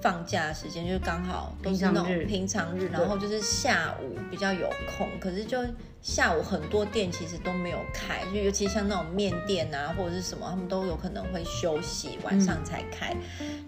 [0.00, 5.56] 放假的时间就是刚好都是那种平常日平常日，然后就是下午比较有空，可是就
[6.02, 13.14] 下午很多店其实都没有开，就尤其像那种面店啊或者是什么，他们都有可能会休息，晚上才开。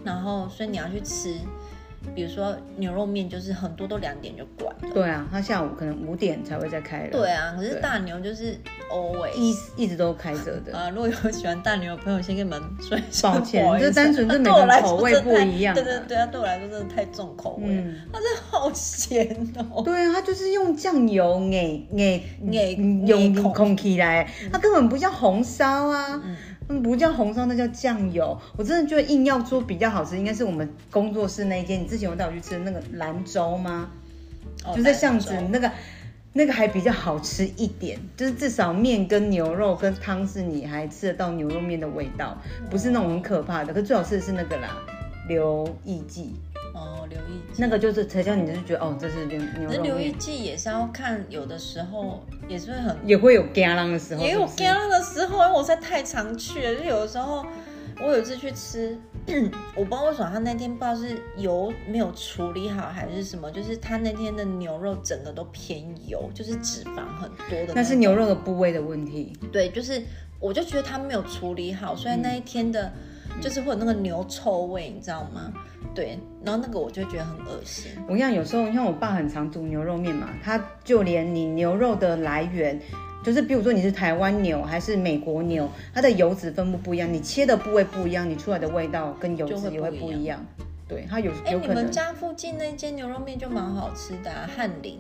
[0.03, 1.39] 然后所以你要去吃，
[2.15, 4.95] 比如说牛肉面，就是很多都两点就关了。
[4.95, 7.11] 对啊，他下午可能五点才会再开了。
[7.11, 8.57] 对啊，可是大牛就是
[8.91, 10.77] always 一一直都开着的。
[10.77, 19.37] 啊，如果有喜欢大牛的朋友，先跟你们说一声抱歉不好意思这单纯是每个口味不一样啊对对对啊，对我来说真的太重口味它真的好咸
[19.71, 19.83] 哦。
[19.83, 22.75] 对啊，它就是用酱油给给给
[23.07, 26.21] 用空起来，它根本不像红烧啊。
[26.83, 28.39] 不叫红烧，那叫酱油。
[28.57, 31.81] 我真的觉得硬要说比较好吃，应该是我们工作室那一间。
[31.81, 33.91] 你之前有带我去吃的那个兰州吗？
[34.65, 35.71] 哦就在巷子那个，
[36.33, 42.37] 那个还比较好吃一点，就是至少面跟牛肉跟汤是你还吃得到牛肉面的味道，
[42.71, 43.75] 不是那种很可怕的。
[43.75, 44.79] 可最好吃的是那个啦，
[45.29, 46.35] 刘义记，
[47.05, 56.75] 哦，刘义记那个就是才叫你就是觉得哦，这是牛牛可是刘义肉面，记也是要看，有的时候也是会很也会有干啷的时候，也有是不是干的时候，因为我实在太常去了。
[56.75, 57.45] 就有的时候，
[58.03, 58.99] 我有一次去吃，
[59.77, 67.75] 我不知道为什么他那天不知道是油没有处理好还是什么，就是他那天的牛肉整个都偏油，就是脂肪很多的种。
[67.75, 69.33] 那是牛肉的部位的问题。
[69.53, 70.03] 对，就是
[70.41, 72.93] 我就觉得他没有处理好，所以那一天的，
[73.35, 75.53] 嗯就是会有那个牛臭味，你知道吗？
[75.95, 77.93] 对，然后那个我就觉得很恶心。
[78.05, 82.81] 我跟你讲，有时候你看我爸很常煮牛肉面嘛，他就连你牛肉的来源，
[83.25, 90.45] 就是比如说你是台湾牛还是美国牛，它的油脂分布不一样，你切的部位不一样，你出来的味道跟油脂也会不一样。
[90.87, 94.99] 对，它有哎，你们家附近那间牛肉面就蛮好吃的、啊，翰林。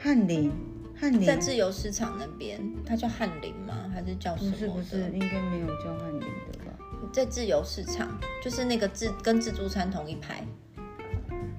[0.00, 0.50] 翰林，
[0.98, 3.74] 翰林在自由市场那边，它叫翰林吗？
[3.92, 4.50] 还是叫什么？
[4.52, 6.28] 不是不是，应该没有叫翰林？
[7.12, 8.08] 在自由市场，
[8.42, 10.42] 就是那个自跟自助餐同一排。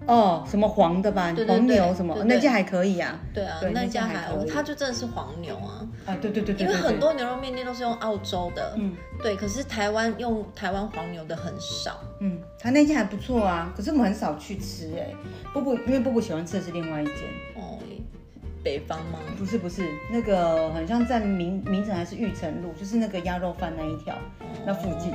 [0.08, 1.32] 哦，什么黄的吧？
[1.34, 3.20] 对对黄牛什么那家还可以啊。
[3.32, 12.00] 对啊，对那那家家还它就真的是黄牛啊，啊，对对对对对对因为很多牛肉面店都是用澳洲的，嗯对，可是台湾用台湾黄牛的很少。
[12.22, 15.14] 嗯，他那家还不错啊，可是我们很少去吃哎、
[15.54, 17.16] 布布因为布布喜欢吃的是另外一间。
[17.56, 17.78] 哦，
[18.64, 19.20] 北方吗？
[19.38, 24.16] 不是不是，那个很像在明明城还是玉城路，就是那个鸭肉饭那一条
[24.66, 25.14] 那附近。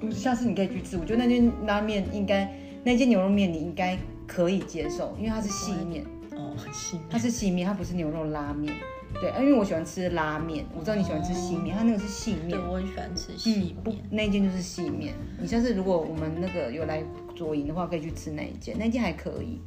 [0.00, 2.50] 嗯下次你可以去吃，我觉得那间拉面应该，
[2.84, 8.72] 那间牛肉面你应该可以接受，因为它是细面，哦，细它是细面，它不是牛肉拉面。
[9.20, 12.60] 对，因为我喜欢吃拉面，我知道你喜欢吃细面，它那个是细面对，。
[12.60, 15.14] 我很喜欢吃细不面。，那一间就是细面。
[15.40, 17.02] 你下次如果我们那个有来
[17.34, 19.60] 左营的话，可以去吃那一间，那一间还可以，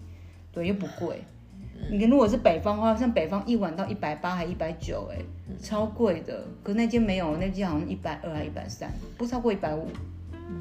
[0.54, 1.22] 对，又不贵。
[1.90, 5.18] 你如果是北方的话，像北方一碗到一百八还一百九，哎，
[5.62, 6.46] 超贵的。
[6.64, 9.88] 可是那间没有，那间好像一百二还一百三，不超过一百五，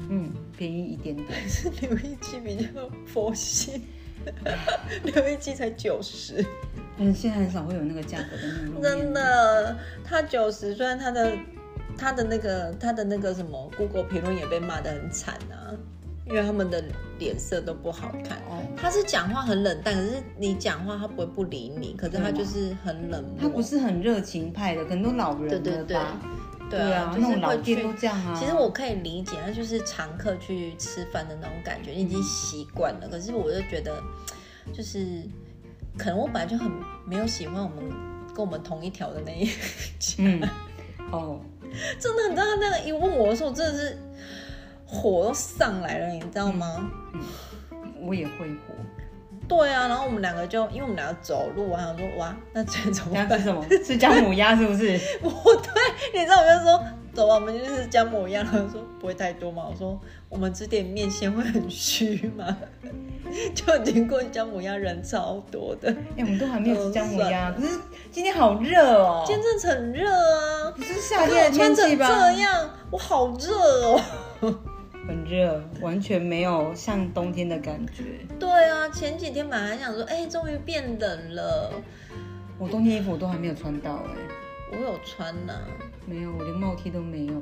[0.09, 1.27] 嗯，便宜一点点。
[1.29, 3.81] 还是刘一基比较佛系，
[5.03, 6.43] 刘一基才九十，
[6.97, 9.13] 嗯，现在很少会有那个价格的那种真。
[9.13, 11.37] 的，他九十，虽然他的
[11.97, 15.73] 他的那个他的那个什么 Google 评论也被骂得很惨啊，
[16.31, 16.83] 因为他们的
[17.19, 18.37] 脸色都不好看。
[18.49, 23.33] 哦，他是讲话很冷淡，可是你讲话他不会不理你，可是他就是很冷漠。
[23.39, 25.97] 他不是很热情派的，可能都老人对对对？
[26.69, 28.33] 对对啊，那就是会种老店去都这样啊。
[28.39, 33.09] 其实我可以理解，那就是常客去吃饭的那种感觉，你已经习惯了。
[33.09, 34.01] 可是我就觉得，
[34.71, 35.21] 就是
[35.97, 36.71] 可能我本来就很
[37.05, 37.89] 没有喜欢我们
[38.33, 39.45] 跟我们同一条的那一
[39.99, 40.41] 家，嗯，
[41.11, 41.41] 哦，
[41.99, 43.97] 真的，你知道他那个一问我的时候，我真的是
[44.91, 46.91] 火都上来了，你知道吗？
[48.03, 48.73] 我也会火。
[49.47, 53.29] 对啊，然后我们两个就因为我们两个走路啊，想说哇，那这怎么办？
[53.29, 53.65] 要吃什么？
[53.83, 54.99] 吃姜母鸭是不是？
[55.21, 58.43] 我对，你知道我就说走吧，我们就是姜母鸭。
[58.43, 59.99] 他说不会太多嘛，我说
[60.29, 62.57] 我们吃点面线会很虚嘛？
[63.53, 67.69] 就经过姜母鸭人超多的，哎、我们都还没有吃姜母鸭， 哦可是
[68.09, 69.23] 今天好热哦。
[69.27, 72.07] 今天真的很热啊，不是夏天的穿成天气吧？
[72.07, 73.53] 这样，我好热
[73.85, 74.01] 哦。
[75.07, 78.03] 很热，完全没有像冬天的感觉。
[78.39, 81.71] 对啊，前几天本来还想说，哎、终于变冷了，
[82.57, 84.15] 我冬天衣服我都还没有穿到哎、
[84.71, 85.53] 我有穿呐、
[86.05, 87.41] 没有，我连帽 T 都没有。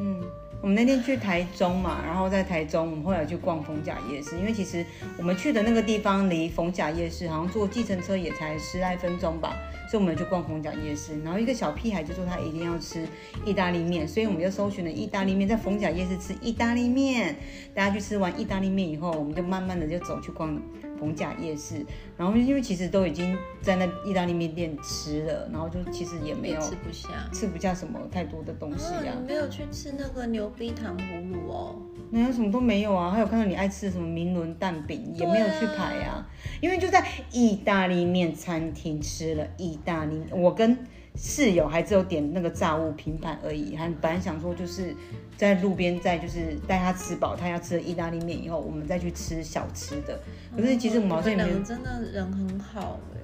[0.00, 0.22] 嗯，
[0.62, 4.84] 我们那天去台中嘛，然后在台中，我们后来去逛逢甲夜市，因为其实
[5.18, 9.54] 我们去的那个地方离逢甲夜市好像坐计程车也才十来分钟吧，
[9.92, 11.20] 所以我们就逛逢甲夜市。
[11.22, 13.06] 然后一个小屁孩就说他一定要吃
[13.44, 17.36] 意大利面，所以我们就搜寻了意大利面，在逢甲夜市吃意大利面。
[17.74, 20.58] 大家去吃完意大利面以后，我们就慢慢的就走去逛
[20.98, 21.84] 逢甲夜市。
[22.16, 27.08] 然后因为其实都已经在那意大利面店吃了，然后就其实也没有吃不下。
[27.30, 31.76] 吃不下什么太多的东西呀，没有去吃那个牛逼糖葫芦哦？
[32.10, 33.10] 没有什么都没有啊。
[33.10, 36.26] 还有看到你爱吃的什么明伦蛋饼，也没有去排啊，
[36.62, 40.76] 因为就在意大利面餐厅吃了意大你，我跟
[41.14, 44.94] 室友还只有点那个炸物拼盘而已，还本来想说就是
[45.36, 50.20] 在路边再就是带他吃饱，他要吃了意大利面以后，我们再去吃小吃的。
[50.56, 53.18] 可是其实我们好像也没有你们真的人很好哎、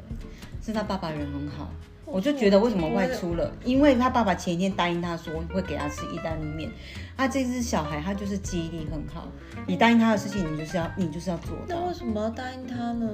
[0.64, 1.70] 是他爸爸人很好。
[2.10, 6.70] 我就觉得为什么外出了，因为他爸爸前一天答应他说会给他吃意大利面，
[7.16, 9.28] 啊，这只小孩他就是记忆力很好，
[9.66, 11.76] 你答应他的事情，你就是要你就是要做到。
[11.78, 13.06] 那为什么要答应他呢？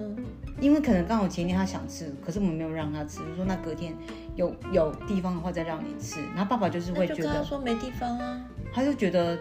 [0.61, 3.93] 因为可能刚好前一天他想吃，可是我们没有让他吃，就说那隔天
[4.37, 6.21] 有有地方的话再让你吃。
[6.33, 8.41] 然后爸爸就是会觉得，说没地方啊。
[8.75, 9.39] 他就觉得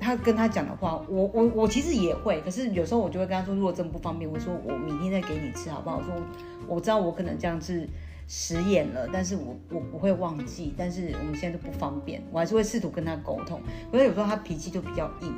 [0.00, 5.98] 他跟他讲的话，我我我其实也会，可是有时候我就会跟他说，如果真不方便，我说我明天再给你吃好不好？
[5.98, 6.14] 我说
[6.66, 7.88] 我知道我可能这样是
[8.26, 13.60] 食言了，但是我我不会忘记，但是我们现在都不方便，我还是会试图跟他沟通。
[13.92, 15.32] 可是有时候他脾气就比较硬，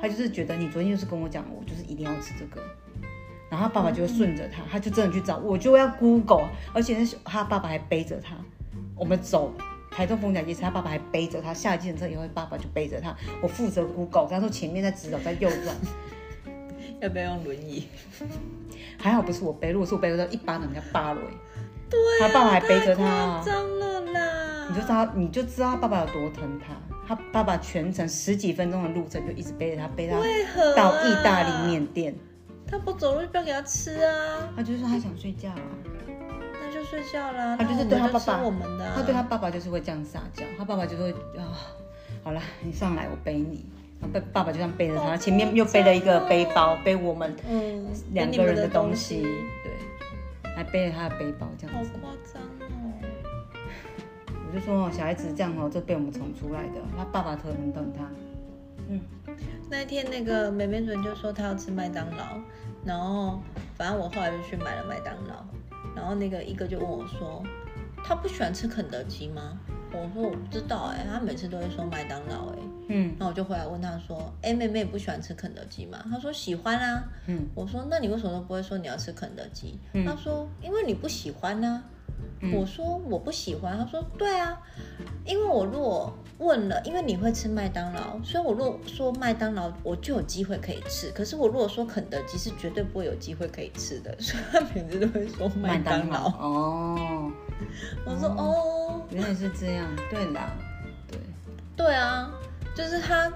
[0.00, 2.60] 他就是觉得你昨天就是跟我讲，我就是一定要吃这个。
[3.50, 8.36] 然后他爸爸就会顺着他，他就真的去找，我就要 Google，而且那他爸爸还背着他，
[8.94, 9.52] 我们走
[9.98, 15.74] 台中逢甲夜市，他爸爸还背着他，下计程车以后，爸爸就背着他，我负责 Google，跟他说前面在直走，在右转，
[17.02, 17.88] 要不要用轮椅？
[18.96, 21.26] 还好不是我背，如果是我背，我就一巴掌给他扒了、欸。
[21.90, 24.68] 对、啊，他爸爸还背着他太夸张了啦！
[24.68, 26.74] 你就知道，你就知道他爸爸有多疼他。
[27.08, 32.14] 他爸爸全程十几分钟的路程就一直背着他，背他为何、啊、到意大利面店。
[32.68, 35.60] 他不走路就不要给他吃啊，他就是说他想睡觉啊，
[36.88, 37.56] 睡觉啦。
[37.56, 38.40] 他就是对他爸爸
[38.94, 41.52] 他对他爸爸就是会这样撒娇，他爸爸就会啊，
[42.24, 43.66] 好了，你上来我背你。
[44.00, 49.22] 然后背爸爸就这样背着他，前面又背了一个背包，背我们嗯两个人的东东西，
[49.64, 51.90] 对，还背着他的背包这样子。
[52.00, 52.92] 好夸张哦！
[54.30, 58.08] 我就说哦，小孩子这样哦，就被我们宠出来的，他爸爸特很疼他。
[58.88, 59.00] 嗯，
[59.68, 62.38] 那天那个美美准就说她要吃麦当劳，
[62.84, 63.40] 然后
[63.76, 65.44] 反正我后来就去买了麦当劳，
[65.98, 67.42] 然后那个一哥就问我说，
[68.04, 69.58] 他不喜欢吃肯德基吗？
[69.90, 72.58] 我说我不知道哎、他每次都会说麦当劳哎、
[72.90, 75.98] 嗯然后我就回来问他说，哎、妹妹不喜欢吃肯德基吗？
[76.08, 77.10] 他说喜欢啊。
[77.26, 79.78] 嗯我说那你为什么都不会说你要吃肯德基？
[79.94, 81.82] 嗯他说因为你不喜欢啊。
[82.40, 84.58] 嗯我说我不喜欢，他说对啊，
[85.24, 91.10] 因为我如果问了，因为你会吃麦当劳，所以我如果说麦当劳，我就有机会可以吃。
[91.10, 96.28] 可是我如果说肯德基，是绝对不会有机会可以吃的，所以他每次都会说麦当劳。
[96.38, 97.32] 哦，
[98.06, 100.52] 我说哦，原来是这样，对啦，
[101.08, 101.18] 对，
[101.76, 102.30] 对啊，
[102.76, 103.28] 就是他，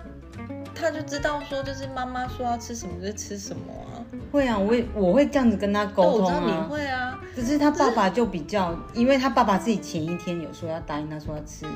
[0.75, 4.03] 他就知道说，就是妈妈说要吃什么就吃什么啊。
[4.31, 6.67] 会啊，我也我会这样子跟他，沟通我知道你啊。
[6.69, 11.67] 会啊，可是他爸爸就比较，因为他爸爸自己前一天有说要答应他说要吃，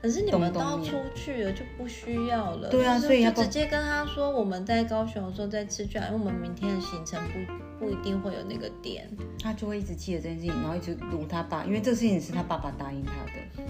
[0.00, 2.68] 可是你们都要出去了，就不需要了。
[2.68, 7.20] 对啊所以要直接跟他说，我们在高雄的时候再吃就好，因为我们明天的行程
[7.78, 9.08] 不不一定会有那个点。
[9.42, 13.68] 他就会一直记得这件事情，然后一直撸他爸，因为这个事情是他爸爸答应他的，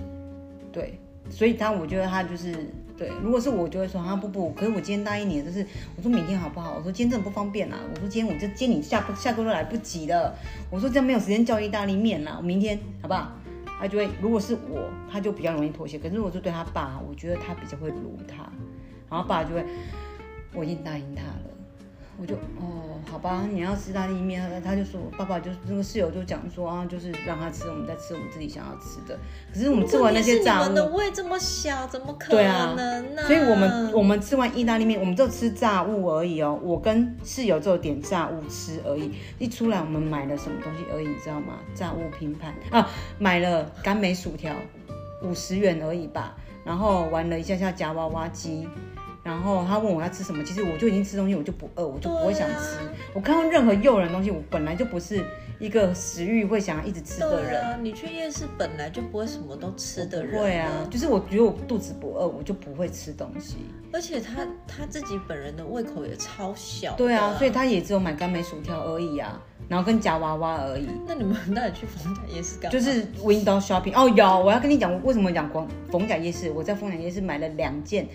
[0.70, 2.54] 对，所以他我觉得他就是
[2.98, 5.64] 对，如果是我就会说啊不不，可是我今天答应你，就是
[5.96, 6.74] 我说明天好不好？
[6.76, 10.34] 我说今天真的不方便啦，我说今天我就接你下下个都来不及了，
[10.68, 13.32] 我说这样没有时间叫意大利面啦，我明天好不好？
[13.80, 15.96] 他就会，如果是我，他就比较容易妥协。
[15.96, 18.42] 可是如果是对他爸，我觉得他比较会如他，
[19.08, 19.64] 然后爸就会，
[20.52, 21.57] 我已经答应他了。
[22.20, 29.16] 我就哦，好吧，你要吃意大利面，他他就说，爸爸就那个室友就讲说啊，就是让他吃，我们再吃我们自己想要吃的。
[29.54, 36.58] 可是我们吃完那些炸问题是你们的，胃这么小，怎么可能呢、所以我们我们吃完意大利面，我们就吃炸物而已哦。
[36.60, 39.12] 我跟室友只有点炸物吃而已。
[39.38, 41.60] 一出来我们买了什么东西而已，你知道吗？
[41.72, 44.52] 炸物拼盘啊，买了甘梅薯条，
[45.22, 46.36] 五十元而已吧。
[46.64, 48.68] 然后玩了一下下夹娃娃机。
[49.28, 52.78] 然后他问我要吃什么，其实我就已经吃东西，我就不饿，我就不会想吃。
[52.78, 55.22] 啊我看到任何诱人的东西，我本来就不是
[55.58, 57.50] 一个食欲会想要一直吃的人。
[57.50, 63.56] 对啊，你去夜市本来就不会什么都吃的人，会啊，就是我觉得我肚子不饿，我就不会吃东西。
[63.92, 72.78] 而且他他自己本人的胃口也超小的，对啊，所以他也只有买甘梅薯条而已啊，然后跟夹娃娃而已，那你们到底去逢甲夜市干嘛？
[72.78, 73.94] 就是 window shopping。
[73.94, 76.50] 哦，有，我要跟你讲，为什么讲逢逢甲夜市？
[76.50, 78.06] 我在逢甲夜市买了两件。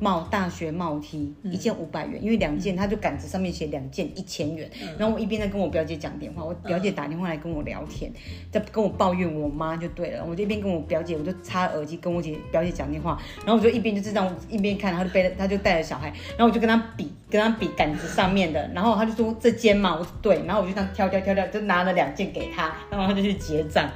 [0.00, 4.68] 帽大学帽 T 一件五百元，因为两件他就杆子上面写两件一千元。
[4.98, 8.10] 然后我一边在跟我表姐讲电话，我表姐打电话来跟我聊天，
[8.50, 10.24] 在跟我抱怨我妈就对了。
[10.28, 23.88] 我就一边跟我表姐，我就插耳机跟我姐表姐讲电话，然后我就一边就这样一边看，然后就背着他就带着小孩，然后我就跟他比跟他比杆子上面的，然后他就说这件嘛，我说对，然后我就这样挑挑挑挑，就拿了两件给他，然后他就去结账。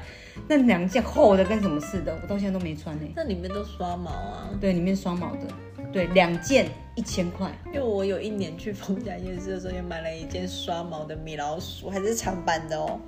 [0.46, 4.48] 那两件厚的跟什么似的，我到现在都没穿呢、那里面都刷毛啊。
[4.60, 5.46] 对，里面刷毛的，
[5.92, 7.50] 对，两件一千块。
[7.66, 13.00] 因为我有一年去逢甲夜市的时候，也买了一件刷毛的米老鼠，还是长版的哦。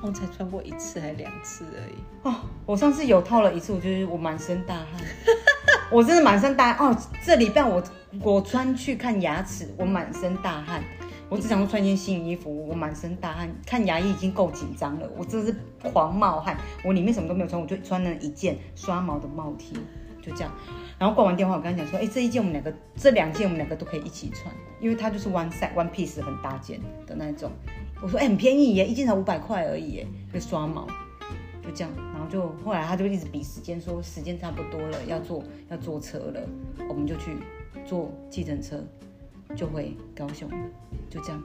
[0.00, 1.94] 好像才穿过一次还两次而已。
[2.22, 2.34] 哦，
[2.66, 4.86] 我上次有套了一次，我就是我满身大汗，
[5.92, 6.98] 我真的满身大汗哦。
[7.24, 7.80] 这礼拜我
[8.20, 10.82] 我穿去看牙齿，我满身大汗。
[11.32, 15.56] 我只想说穿件新衣服，我满身大汗，看牙医已经够紧张了，我真的是
[15.90, 16.58] 狂冒汗。
[16.84, 19.72] 我里面什么都没有穿，我就穿了一件刷毛的帽 T，
[20.20, 20.52] 就这样。
[20.98, 27.50] 然后挂完电话，我跟他讲说，哎，这一件我们两个，这两件我们两个都可以一起穿，因为它就是 one size one piece 很大件的那种。
[28.02, 30.86] 我说，哎，很便宜耶，一件才五百块而已耶，就刷毛，
[31.64, 31.90] 就这样。
[31.96, 36.46] 然后就后来他就一直比时间，说时间差不多了，要坐要坐车了，
[36.90, 37.38] 我们就去
[37.86, 38.84] 坐计程车。
[39.54, 40.48] 就回高雄，
[41.10, 41.42] 就这样，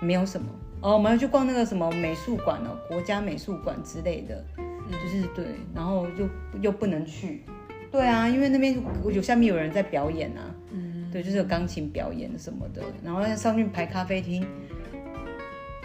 [0.00, 0.46] 没有什么。
[0.80, 0.94] 哦。
[0.94, 4.44] 我们要去逛那个什么美术馆哦，国家美术馆之类的，
[4.90, 6.28] 就是对，然后又
[6.62, 7.42] 又不能去，
[7.90, 14.46] 对啊，因为那边有下面有人在表演啊，嗯，对，就是有钢琴表演什么的，然后上去排咖啡厅，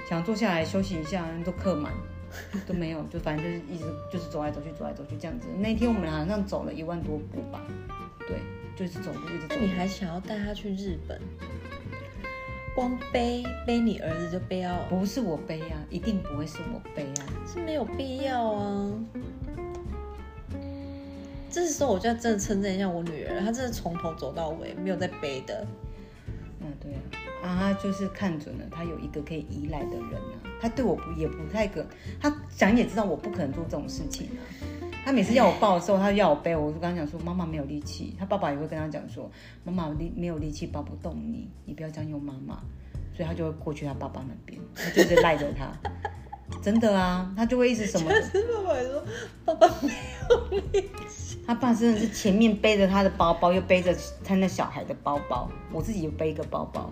[0.09, 1.91] 想坐下来休息一下，都客满，
[2.67, 5.47] 都没有， 就反正就是一直就是走来走去，走来走去这样子。
[5.57, 7.61] 那天我们好像走了一万多步吧，
[8.27, 8.37] 对。
[8.75, 9.55] 就是走路一直走。
[9.55, 11.19] 那你还想要带他去日本？
[12.75, 14.81] 光背背你儿子就背要？
[14.89, 18.91] 不是我背啊，一定不会是我背啊，是没有必要啊。
[21.51, 25.67] 这时候我就要真的称赞一下我女儿，她真的从头走到尾没有在背的。
[26.61, 26.91] 嗯，对
[27.43, 30.41] 啊，啊，她就是看准了，她有一个可以依赖的人啊。
[30.59, 31.85] 她对我不也不太可，
[32.19, 34.41] 她想也知道我不可能做这种事情啊。
[35.05, 39.29] 他每次要我抱的时候，他要我背，我就跟他讲说：“妈妈没有力气。”他爸爸也会跟他讲说
[39.65, 42.61] ：“妈妈力没有力气抱不动你，你不要这样用妈妈。”
[43.15, 45.71] 所以他就会过去他爸爸那边，他就是赖着他。
[46.61, 48.09] 真的啊，他就会一直什么？
[48.63, 49.03] 爸爸说
[49.45, 49.93] ：“爸爸没
[50.29, 50.71] 有力
[51.09, 53.93] 气。”他爸真的是前面背着他的包包，又背着
[54.23, 56.89] 他那小孩的包包，我自己又背一个包包。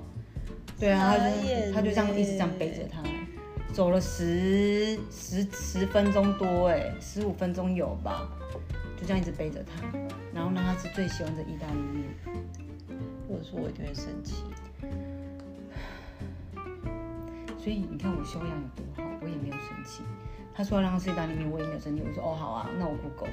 [0.77, 3.01] 对啊，他就他就这样一直这样背着他。
[3.73, 8.27] 走了十十十分钟多哎，十五分钟有吧？
[8.97, 9.97] 就这样一直背着他，
[10.33, 12.03] 然后让他吃最喜欢的意大利面。
[13.27, 14.43] 或者说我一定会生气。
[17.57, 20.03] 所以你看我修养有多好，我也没有生气。
[20.53, 22.03] 他说要让他吃意大利面，我也没有生气。
[22.05, 23.25] 我说哦好啊，那我不够。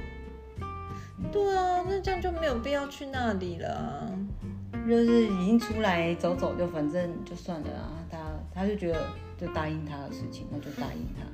[1.33, 4.09] 对啊，那这样就没有必要去那里了。
[4.89, 7.91] 就是已经出来走走，就反正就算了啊。
[8.09, 8.19] 他
[8.55, 9.05] 他就觉得。
[9.41, 11.25] 就答应他的事情，那就答应他。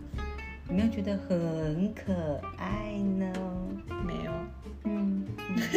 [0.69, 3.33] 有没有觉得很可爱呢？
[4.07, 4.33] 没有，
[4.85, 5.27] 嗯，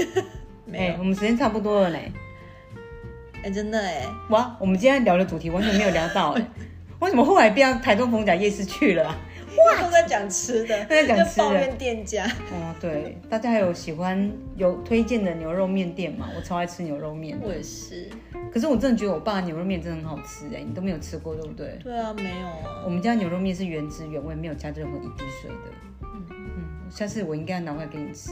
[0.65, 0.95] 没有。
[0.97, 2.11] 我们时间差不多了嘞。
[3.43, 4.05] 哎，真的哎。
[4.30, 6.45] 哇，我们今天聊的主题完全没有聊到哎。
[6.99, 9.03] 为什么后来变到台中逢甲夜市去了？
[9.05, 11.43] 哇，都在讲吃的，都在讲吃的。
[11.43, 12.25] 抱怨店家。
[12.25, 16.30] 哦，对，大家还有喜欢有推荐的牛肉面店吗？
[16.36, 17.38] 我超爱吃牛肉面。
[17.41, 18.09] 我也是。
[18.58, 21.78] 可是我真的觉得我爸牛肉面真的很好吃哎，你都没有吃过对不对？
[21.84, 22.82] 对啊，没有啊。
[22.84, 25.55] 我们家牛肉面是原汁原味，没有加任何一滴水的。
[26.01, 28.32] 嗯嗯，下次我应该拿回来给你吃。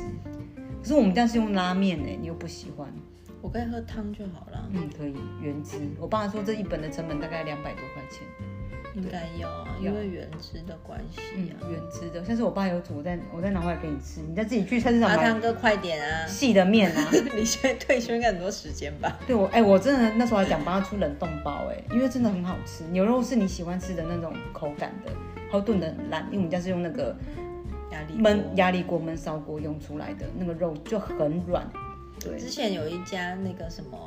[0.82, 2.92] 可是我们家是用拉面哎，你又不喜欢。
[3.40, 4.68] 我可以喝汤就好了。
[4.74, 5.78] 嗯，可以原汁。
[6.00, 8.24] 我爸说这一本的成本大概两百多块钱。
[8.96, 11.20] 应该要啊，因为原汁的关系
[11.52, 11.54] 啊。
[11.70, 14.22] 原汁的，下次我爸有煮，我再我再拿回来给你吃。
[14.22, 15.18] 你再自己去菜市场买。
[15.18, 16.26] 阿汤哥，快点啊！
[16.26, 17.10] 细的面啊！
[17.36, 19.20] 你现在退休应该很多时间吧？
[19.28, 22.86] 对我，哎，我真的那时候还讲帮他出冷冻包，哎，因为真的很好吃。
[22.86, 25.12] 牛肉是你喜欢吃的那种口感的，
[25.52, 27.14] 它炖的很烂，因为我们家是用那个
[27.92, 31.70] 压力焖压力锅焖烧锅用出来的，那个肉就很软。
[32.18, 34.00] 对，之前有一家那个什么。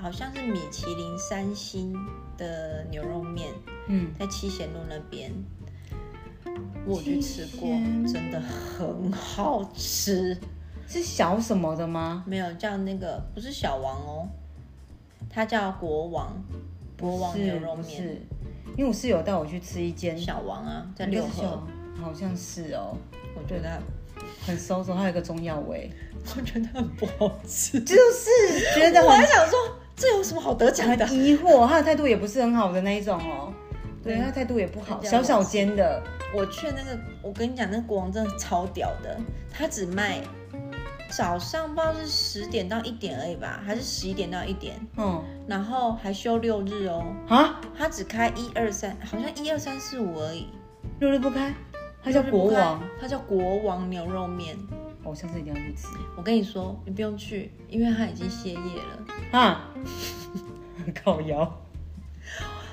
[0.00, 1.92] 好像是米其林三星
[2.36, 3.52] 的牛肉面，
[3.88, 5.32] 嗯，在七贤路那边，
[6.86, 7.68] 我去吃过，
[8.06, 10.38] 真的很好吃。
[10.86, 12.22] 是小什么的吗？
[12.26, 14.28] 没有，叫那个不是小王哦，
[15.28, 16.32] 它叫国王，
[16.98, 18.02] 国王牛肉面。
[18.02, 18.22] 是，
[18.76, 21.62] 因为我室友带我去吃一间小王啊，在六合，
[22.00, 22.96] 好像是哦。
[23.34, 23.82] 我觉得
[24.46, 25.90] 很收手，它有一个中药味，
[26.36, 29.58] 我觉得很不好吃，就是觉得我还想说。
[29.98, 31.06] 这有什么好得奖的？
[31.08, 33.52] 疑惑，他的态度也不是很好的那一种哦。
[34.02, 36.02] 对，他态度也不好，小小间的。
[36.34, 39.18] 我去那个，我跟你讲，那国王真的超屌的。
[39.52, 40.20] 他只卖
[41.10, 44.74] 早上不知道是十点到一点而已吧，还是十一点到一点？
[44.96, 45.22] 嗯。
[45.48, 47.04] 然后还休六日哦。
[47.28, 47.60] 啊？
[47.76, 50.46] 他只开一二三，好像一二三四五而已。
[51.00, 51.52] 六日不开？
[52.04, 54.56] 他叫国王，他叫国王牛肉面。
[55.08, 55.86] 我下次一定要去吃。
[56.16, 59.38] 我跟你说，你不用去，因为他已经歇业了。
[59.38, 59.70] 啊，
[61.02, 61.60] 烤窑。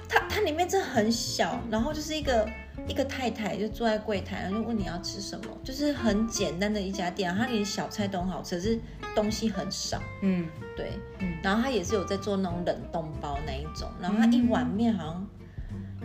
[0.08, 2.48] 它它里面真的很小，然后就是一个
[2.88, 8.80] 一个太太就坐在柜台，然后就问你要吃什么，就是很简单的一家店，它连小菜都很好吃，是
[9.16, 10.00] 东西很少。
[10.22, 10.92] 嗯，对。
[11.42, 15.28] 然后他也是有在做那种冷冻包那一种，然后他一碗面好像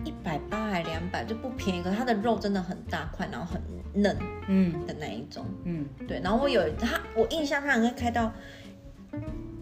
[0.05, 3.61] 一百八还两百就不便宜，可是它的肉真的很大块，然后很
[3.95, 4.17] 嫩
[4.49, 5.45] 嗯的那一种。
[5.65, 8.33] 嗯，对，然后我有他，我印象他好像开到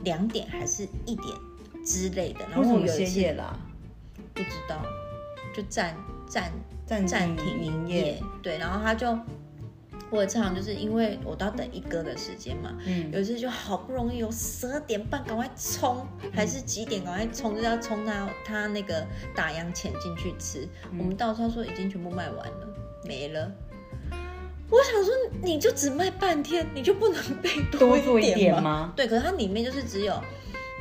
[0.04, 1.34] 两点还是一点
[1.84, 3.58] 之类的，然后我有一次业啦？
[4.34, 4.82] 不知道，
[5.54, 6.52] 就暂暂
[6.86, 9.18] 暂暂停营营业，，对，然后他就。
[10.10, 20.68] 我有一次好像就是因为我都要等一哥的时间嘛，嗯有一次就好不容易有十二点半赶快冲，还是几点赶快冲，就是要冲到他那个打烊前进去吃。
[20.90, 22.68] 嗯我们到时候说已经全部卖完了，
[23.04, 23.50] 没了。
[24.70, 28.92] 我想说，你就只卖半天，你就不能备多做一点吗？
[28.94, 30.22] 对，可是它里面就是只有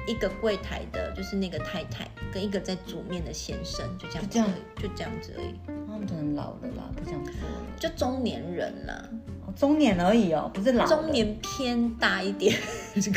[0.06, 4.50] 一个柜台的，就是那个太太跟一个在煮面的先生，就这样子就这样，
[4.84, 7.64] 就这样子而已，他们可能老了啦，不想做了。
[7.80, 9.10] 就中年人啦，
[9.46, 12.56] 哦中年而已哦，不是老了中，年偏大一点，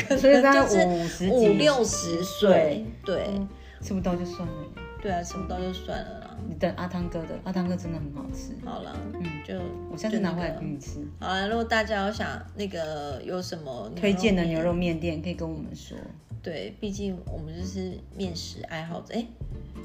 [0.09, 3.49] 可 所以大概能就是五十几五六十岁，对嗯
[3.83, 4.55] 吃不到就算了。
[5.03, 6.37] 对啊，吃不到就算了啦。
[6.47, 8.53] 你等阿汤哥的，阿汤哥真的很好吃。
[8.65, 9.55] 好了，嗯，就
[9.91, 11.07] 我下次拿回来就那个给你吃。
[11.19, 15.97] 好了，如果大家有想那个有什么推荐的牛肉面店可以跟我们说。
[16.43, 19.15] 对，毕竟我们就是面食爱好者。
[19.15, 19.27] 哎，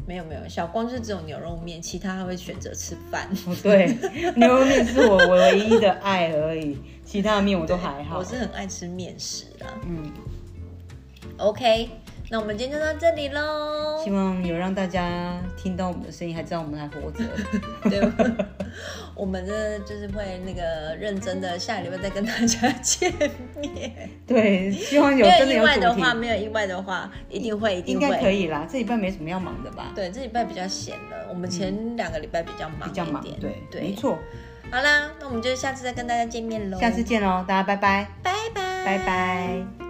[0.07, 3.29] 没有没有，小光就是只有牛肉面，其他他会选择吃饭。
[3.45, 3.87] 哦，对，
[4.35, 8.19] 牛肉面是我唯一的爱而已，其他的面我都还好。
[8.19, 9.65] 我是很爱吃面食的。
[9.85, 10.11] 嗯
[11.37, 11.89] ，OK，
[12.35, 14.11] 那我们今天就到这里喽希。
[14.11, 17.23] 望有让大家听到我们的声音，还知道我们还活着。
[17.89, 18.01] 对，
[19.15, 23.09] 我们呢就是会那个认真的，下礼拜再跟大家见
[23.61, 24.09] 面。
[24.27, 28.67] 对，希望有没有意真的有主题，外的话，没有意外的话，一定会，一定应会该可以啦。
[28.69, 29.93] 这礼拜没什么要忙的吧？
[29.95, 33.93] 对，这礼拜比较闲了，我们前两个礼拜比较忙比较忙对，没。
[33.93, 34.19] 错。
[34.69, 36.77] 好啦，那我们就下次再跟大家见面喽。
[36.81, 39.84] 下次见喽，大家拜拜，拜拜，拜拜。